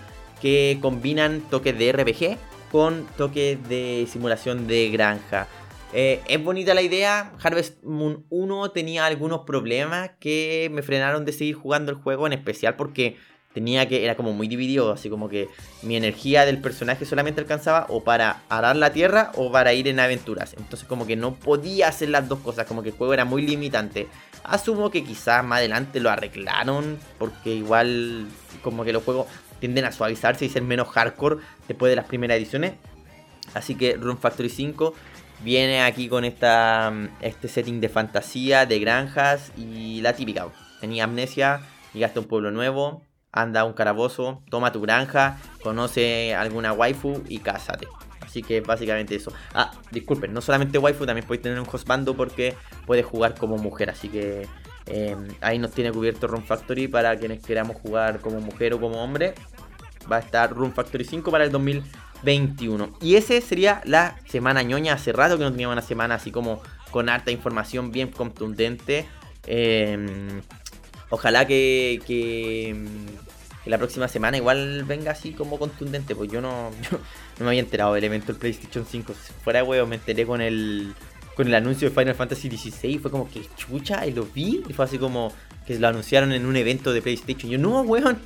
[0.41, 2.39] que combinan toques de RPG
[2.71, 5.49] con toques de simulación de granja.
[5.93, 7.33] Eh, es bonita la idea.
[7.43, 12.33] Harvest Moon 1 tenía algunos problemas que me frenaron de seguir jugando el juego, en
[12.35, 13.17] especial porque
[13.55, 15.49] tenía que, era como muy dividido, así como que
[15.83, 20.01] mi energía del personaje solamente alcanzaba o para arar la tierra o para ir en
[20.01, 20.55] aventuras.
[20.59, 23.47] Entonces como que no podía hacer las dos cosas, como que el juego era muy
[23.47, 24.09] limitante.
[24.43, 28.27] Asumo que quizás más adelante lo arreglaron, porque igual
[28.63, 29.29] como que los juegos
[29.61, 31.37] tienden a suavizarse y ser menos hardcore
[31.69, 32.75] después de las primeras ediciones.
[33.55, 34.95] Así que Rune Factory 5
[35.45, 40.49] viene aquí con esta, este setting de fantasía, de granjas y la típica.
[40.81, 41.61] Tenía amnesia,
[41.93, 43.03] llegaste a un pueblo nuevo,
[43.35, 47.89] anda a un carabozo, toma tu granja, conoce alguna waifu y cásate.
[48.21, 49.33] Así que básicamente eso.
[49.53, 52.55] Ah, disculpen, no solamente waifu, también podéis tener un hostbando porque
[52.87, 53.91] puedes jugar como mujer.
[53.91, 54.47] Así que
[54.87, 59.03] em, ahí nos tiene cubierto Room Factory para quienes queramos jugar como mujer o como
[59.03, 59.35] hombre.
[60.11, 62.97] Va a estar Room Factory 5 para el 2021.
[63.01, 64.95] Y ese sería la semana ñoña.
[64.95, 69.07] Hace rato que no teníamos una semana así como con harta información bien contundente.
[69.47, 70.41] Em,
[71.11, 72.77] ojalá que, que,
[73.67, 76.71] la próxima semana igual venga así como contundente, pues yo no,
[77.39, 79.15] no me había enterado del evento del PlayStation 5.
[79.15, 80.95] Si fuera huevo, me enteré con el
[81.35, 82.99] con el anuncio de Final Fantasy XVI.
[82.99, 84.63] Fue como que chucha, y lo vi.
[84.69, 85.33] Y fue así como
[85.67, 87.51] que lo anunciaron en un evento de PlayStation.
[87.51, 88.21] yo, no, weón,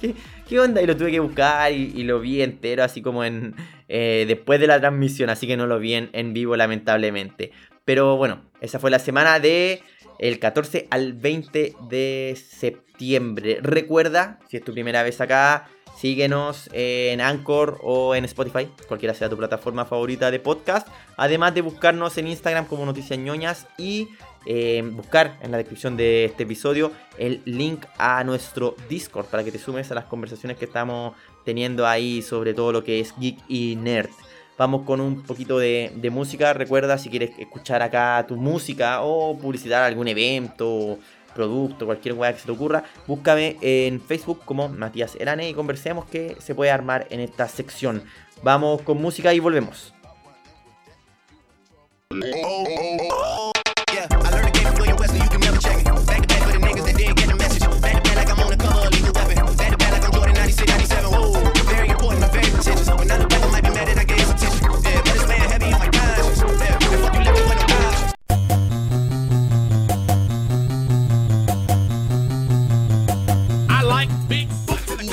[0.48, 0.82] ¿qué, onda?
[0.82, 3.54] Y lo tuve que buscar y, lo vi entero, así como en
[3.88, 5.30] eh, después de la transmisión.
[5.30, 7.52] Así que no lo vi en vivo, lamentablemente.
[7.88, 9.80] Pero bueno, esa fue la semana de
[10.18, 13.58] el 14 al 20 de septiembre.
[13.62, 19.28] Recuerda, si es tu primera vez acá, Síguenos en Anchor o en Spotify, cualquiera sea
[19.28, 20.86] tu plataforma favorita de podcast.
[21.16, 24.08] Además de buscarnos en Instagram como Noticias Ñoñas y
[24.46, 29.50] eh, buscar en la descripción de este episodio el link a nuestro Discord para que
[29.50, 33.36] te sumes a las conversaciones que estamos teniendo ahí sobre todo lo que es geek
[33.48, 34.10] y nerd.
[34.58, 36.52] Vamos con un poquito de, música.
[36.52, 40.98] Recuerda si quieres escuchar acá tu música o publicitar algún evento
[41.32, 46.04] producto, cualquier weá que se te ocurra, búscame en Facebook como Matías Erane y conversemos
[46.06, 48.02] que se puede armar en esta sección.
[48.42, 49.94] Vamos con música y volvemos.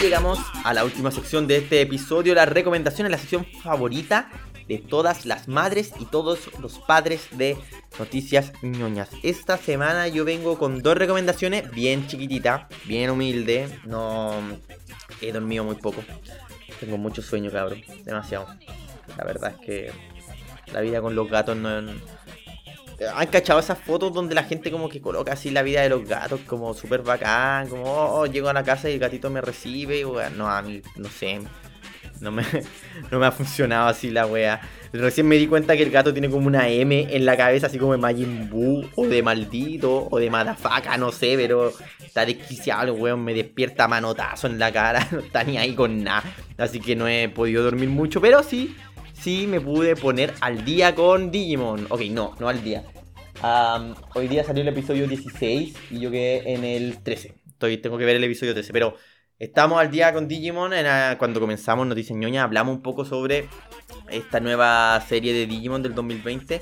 [0.05, 4.29] Llegamos a la última sección de este episodio, la recomendación en la sección favorita
[4.67, 7.57] de todas las madres y todos los padres de
[7.97, 9.09] noticias ñoñas.
[9.23, 14.35] Esta semana yo vengo con dos recomendaciones bien chiquititas, bien humilde, no
[15.21, 16.03] he dormido muy poco.
[16.79, 18.45] Tengo mucho sueño, cabrón, demasiado.
[19.17, 19.91] La verdad es que
[20.71, 21.81] la vida con los gatos no,
[23.13, 26.07] ¿Han cachado esas fotos donde la gente como que coloca así la vida de los
[26.07, 27.67] gatos como súper bacán?
[27.67, 30.05] Como, oh, llego a la casa y el gatito me recibe.
[30.35, 31.41] no, a mí, no sé.
[32.21, 32.43] No me,
[33.11, 34.61] no me ha funcionado así la wea.
[34.93, 37.77] Recién me di cuenta que el gato tiene como una M en la cabeza, así
[37.77, 41.73] como de Majin Buu, o de maldito, o de madafaca, no sé, pero
[42.03, 46.23] está desquiciado, weón me despierta manotazo en la cara, no está ni ahí con nada.
[46.57, 48.75] Así que no he podido dormir mucho, pero sí,
[49.25, 51.87] sí me pude poner al día con Digimon.
[51.89, 52.83] Ok, no, no al día.
[54.13, 57.33] hoy día salió el episodio 16 y yo quedé en el 13.
[57.47, 58.93] Estoy, tengo que ver el episodio 13, pero
[59.39, 60.73] estamos al día con Digimon.
[61.17, 63.49] cuando comenzamos Noticias Ñoña hablamos un poco sobre
[64.11, 66.61] esta nueva serie de Digimon del 2020.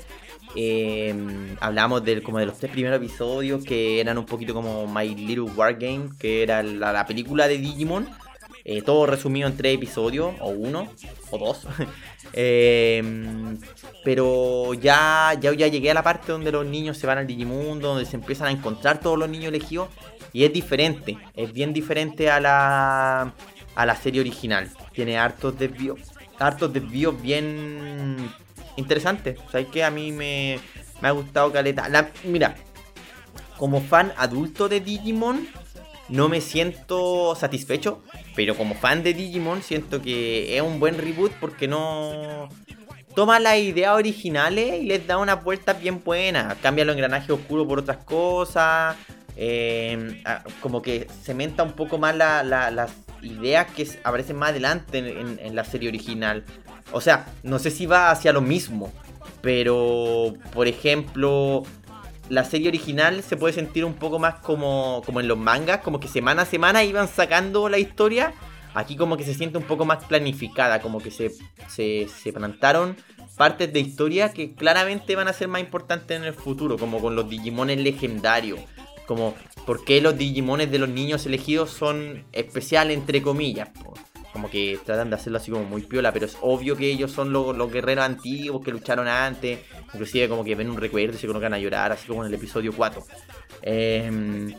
[0.56, 5.14] Em, hablamos del, como de los tres primeros episodios que eran un poquito como My
[5.14, 8.08] Little Wargame, que era la película de Digimon
[8.64, 10.88] eh, todo resumido en tres episodios, o uno,
[11.30, 11.66] o dos.
[12.36, 13.58] Em,
[14.02, 17.88] pero ya, ya, ya llegué a la parte donde los niños se van al Digimundo,
[17.88, 19.88] donde se empiezan a encontrar todos los niños elegidos.
[20.32, 23.34] Y es diferente, es bien diferente a la,
[23.76, 24.68] a la serie original.
[24.92, 26.00] Tiene hartos desvíos,
[26.40, 28.16] hartos desvíos bien
[28.76, 29.38] interesantes.
[29.46, 30.58] O sea, que a mí me,
[31.00, 31.88] me ha gustado Caleta.
[32.24, 32.56] Mira,
[33.58, 35.46] como fan adulto de Digimon,
[36.08, 38.02] no me siento satisfecho,
[38.34, 42.48] pero como fan de Digimon siento que es un buen reboot porque no
[43.14, 46.56] toma las ideas originales y les da una vuelta bien buena.
[46.60, 48.96] Cambia los engranajes oscuros por otras cosas.
[49.36, 50.22] Eh,
[50.60, 52.92] como que cementa un poco más las
[53.22, 56.44] ideas que aparecen más adelante en la serie original.
[56.92, 58.92] O sea, no sé si va hacia lo mismo.
[59.40, 61.64] Pero, por ejemplo,
[62.28, 66.00] la serie original se puede sentir un poco más como, como en los mangas, como
[66.00, 68.32] que semana a semana iban sacando la historia.
[68.74, 71.30] Aquí como que se siente un poco más planificada, como que se,
[71.68, 72.96] se, plantaron
[73.36, 77.14] partes de historia que claramente van a ser más importantes en el futuro, como con
[77.14, 78.58] los Digimones legendarios.
[79.06, 79.34] Como
[79.66, 83.68] por qué los Digimones de los niños elegidos son especiales entre comillas
[84.34, 87.32] como que tratan de hacerlo así como muy piola, pero es obvio que ellos son
[87.32, 89.60] los, guerreros antiguos que lucharon antes,
[89.92, 92.34] inclusive como que ven un recuerdo y se colocan a llorar, así como en el
[92.34, 93.00] episodio 4.
[93.62, 94.52] Em,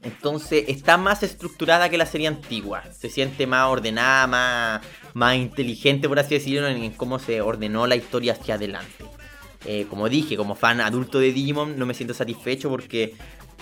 [0.00, 4.80] entonces está más estructurada que la serie antigua, se siente más ordenada, más,
[5.12, 9.04] más inteligente, por así decirlo, en cómo se ordenó la historia hacia adelante.
[9.66, 13.14] Eh, como dije, como fan adulto de Digimon, no me siento satisfecho porque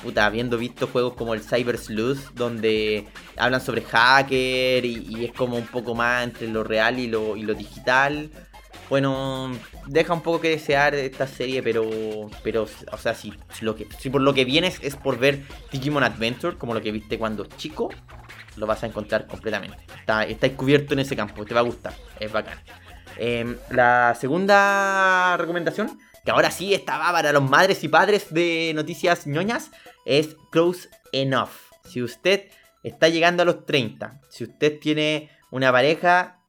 [0.03, 5.57] puta, habiendo visto juegos como el Cyber Sleuth, donde hablan sobre hacker y, es como
[5.57, 8.31] un poco más entre lo real y lo, y lo digital.
[8.89, 9.51] Bueno,
[9.87, 14.11] deja un poco que desear esta serie, pero, pero o sea, si, lo que, si
[14.11, 15.43] por lo que vienes es por ver
[15.73, 17.91] Digimon Adventure, como lo que viste cuando chico,
[18.57, 19.79] lo vas a encontrar completamente.
[19.99, 22.59] Está, está cubierto en ese campo, te va a gustar, es bacán.
[23.19, 29.29] Em, la segunda recomendación que ahora sí estaba para los madres y padres de noticias
[29.29, 29.71] ñoñas,
[30.05, 31.51] es Close Enough.
[31.85, 32.49] Si usted
[32.83, 36.41] está llegando a los 30, si usted tiene una pareja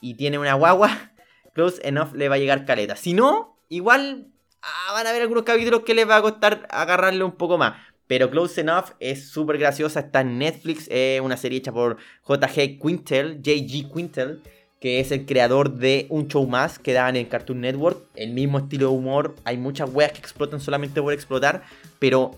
[0.00, 1.12] y tiene una guagua,
[1.54, 2.96] Close Enough le va a llegar caleta.
[2.96, 4.26] Si no, igual
[4.60, 7.74] ah, van a haber algunos capítulos que les va a costar agarrarle un poco más.
[8.08, 11.96] Pero Close Enough es súper graciosa, está en Netflix, es una serie hecha por
[12.26, 14.42] JG Quintel, JG Quintel
[14.82, 18.02] que es el creador de Un Show Más que daban en Cartoon Network.
[18.16, 21.62] El mismo estilo de humor, hay muchas weas que explotan solamente por explotar,
[22.00, 22.32] pero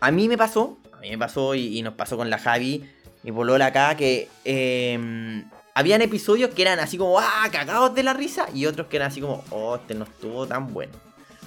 [0.00, 2.84] a mí me pasó, a mí me pasó y, nos pasó con la Javi,
[3.22, 8.12] mi polola acá, que em, habían episodios que eran así como, ah, cagados de la
[8.12, 10.94] risa, y otros que eran así como, oh, este no estuvo tan bueno.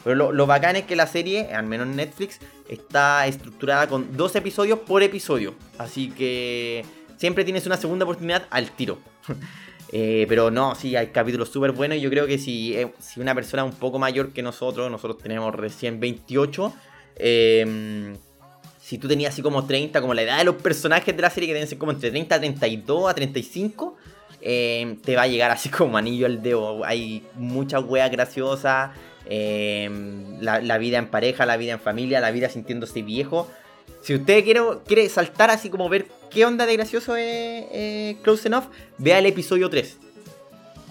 [0.06, 2.40] Pero lo, lo bacán es que la serie, al menos en Netflix,
[2.70, 5.56] está estructurada con dos episodios por episodio.
[5.78, 6.86] Así que
[7.18, 8.98] siempre tienes una segunda oportunidad al tiro.
[9.92, 11.98] Eh, pero no, sí, hay capítulos súper buenos.
[11.98, 15.22] Y yo creo que si, eh, si una persona un poco mayor que nosotros, nosotros
[15.22, 16.74] tenemos recién 28,
[17.18, 18.16] em,
[18.82, 21.54] si tú tenías así como 30, como la edad de los personajes de la serie,
[21.54, 23.96] que ser como entre 30 a 32 a 35,
[24.42, 26.84] em, te va a llegar así como anillo al dedo.
[26.86, 28.92] Hay muchas weas graciosas.
[29.28, 33.50] Em, la, vida en pareja, la vida en familia, la vida sintiéndose viejo.
[34.04, 36.06] Si usted quiere, quiere saltar así como ver
[36.36, 38.66] qué onda de gracioso es Close Enough,
[38.98, 39.98] vea el episodio 3.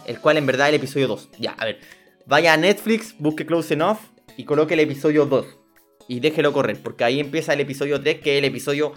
[0.07, 1.29] El cual en verdad es el episodio 2.
[1.39, 1.81] Ya, a ver.
[2.25, 3.99] Vaya a Netflix, busque Close Enough
[4.39, 5.47] y coloque el episodio 2.
[6.09, 8.95] Y déjelo correr, porque ahí empieza el episodio 3, que es el episodio,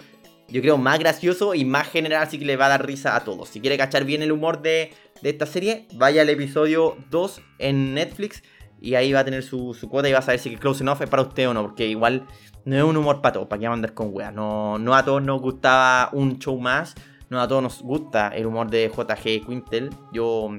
[0.48, 3.24] yo creo, más gracioso y más general, así que le va a dar risa a
[3.24, 3.50] todos.
[3.50, 7.92] Si quiere cachar bien el humor de, de esta serie, vaya al episodio 2 en
[7.92, 8.42] Netflix
[8.80, 11.02] y ahí va a tener su, cuota y va a saber si que Close Enough
[11.02, 12.26] es para usted o no, porque igual
[12.64, 14.32] no es un humor para todos, para que andar con weas.
[14.32, 16.94] No, no a todos nos gustaba un show más,
[17.28, 19.90] no a todos nos gusta el humor de JG Quintel.
[20.12, 20.50] Yo,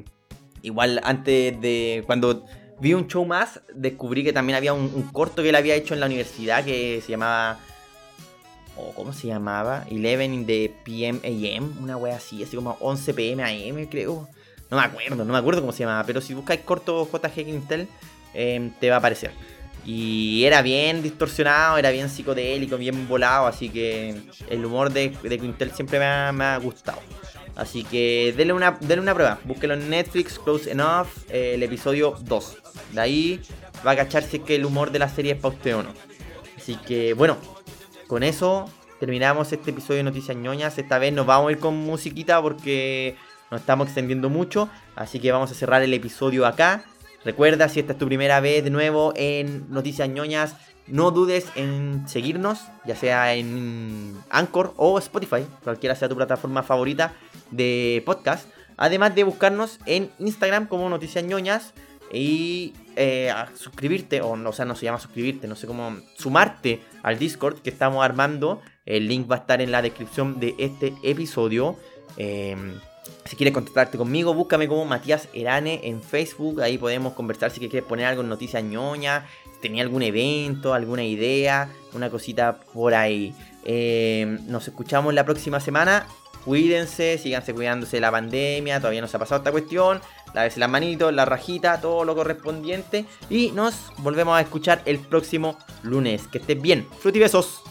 [0.61, 2.03] igual antes de.
[2.05, 2.45] Cuando
[2.79, 5.99] vi un show más, descubrí que también había un, corto que él había hecho en
[5.99, 7.59] la universidad que se llamaba.
[8.75, 9.85] o ¿Cómo se llamaba?
[9.89, 14.27] 11 in the PM AM, una wea así, así como 11 PM AM, creo.
[14.69, 17.87] No me acuerdo, no me acuerdo cómo se llamaba, pero si buscáis corto JG Quintel,
[18.33, 19.31] em, te va a aparecer.
[19.85, 25.71] Y era bien distorsionado, era bien psicodélico, bien volado, así que el humor de, Quintel
[25.71, 26.99] siempre me ha, gustado.
[27.55, 32.15] Así que denle una, denle una prueba, búsquelo en Netflix, Close Enough, eh, el episodio
[32.21, 32.57] 2.
[32.93, 33.41] De ahí
[33.85, 35.83] va a cachar si es que el humor de la serie es para usted o
[35.83, 35.93] no.
[36.57, 37.37] Así que bueno,
[38.07, 40.77] con eso terminamos este episodio de Noticias ñoñas.
[40.77, 43.15] Esta vez nos vamos a ir con musiquita porque
[43.51, 46.83] nos estamos extendiendo mucho, así que vamos a cerrar el episodio acá.
[47.25, 50.55] Recuerda, si esta es tu primera vez de nuevo en Noticias ñoñas,
[50.87, 57.13] no dudes en seguirnos, ya sea en Anchor o Spotify, cualquiera sea tu plataforma favorita
[57.51, 58.47] de podcast.
[58.77, 61.73] Además de buscarnos en Instagram como Noticias ñoñas
[62.11, 67.19] y eh, suscribirte, o, o sea, no se llama suscribirte, no sé cómo, sumarte al
[67.19, 68.61] Discord que estamos armando.
[68.85, 71.77] El link va a estar en la descripción de este episodio.
[72.17, 72.55] Eh,
[73.25, 76.61] si quieres contactarte conmigo, búscame como Matías Erane en Facebook.
[76.61, 79.27] Ahí podemos conversar si quieres poner algo en Noticias ñoña.
[79.53, 83.33] Si tenía algún evento, alguna idea, una cosita por ahí.
[83.63, 86.07] Eh, nos escuchamos la próxima semana.
[86.45, 88.79] Cuídense, síganse cuidándose de la pandemia.
[88.79, 90.01] Todavía no se ha pasado esta cuestión.
[90.33, 93.05] Lávese las manitos, la rajita, todo lo correspondiente.
[93.29, 96.27] Y nos volvemos a escuchar el próximo lunes.
[96.27, 96.87] Que estés bien.
[96.99, 97.61] Frutibesos.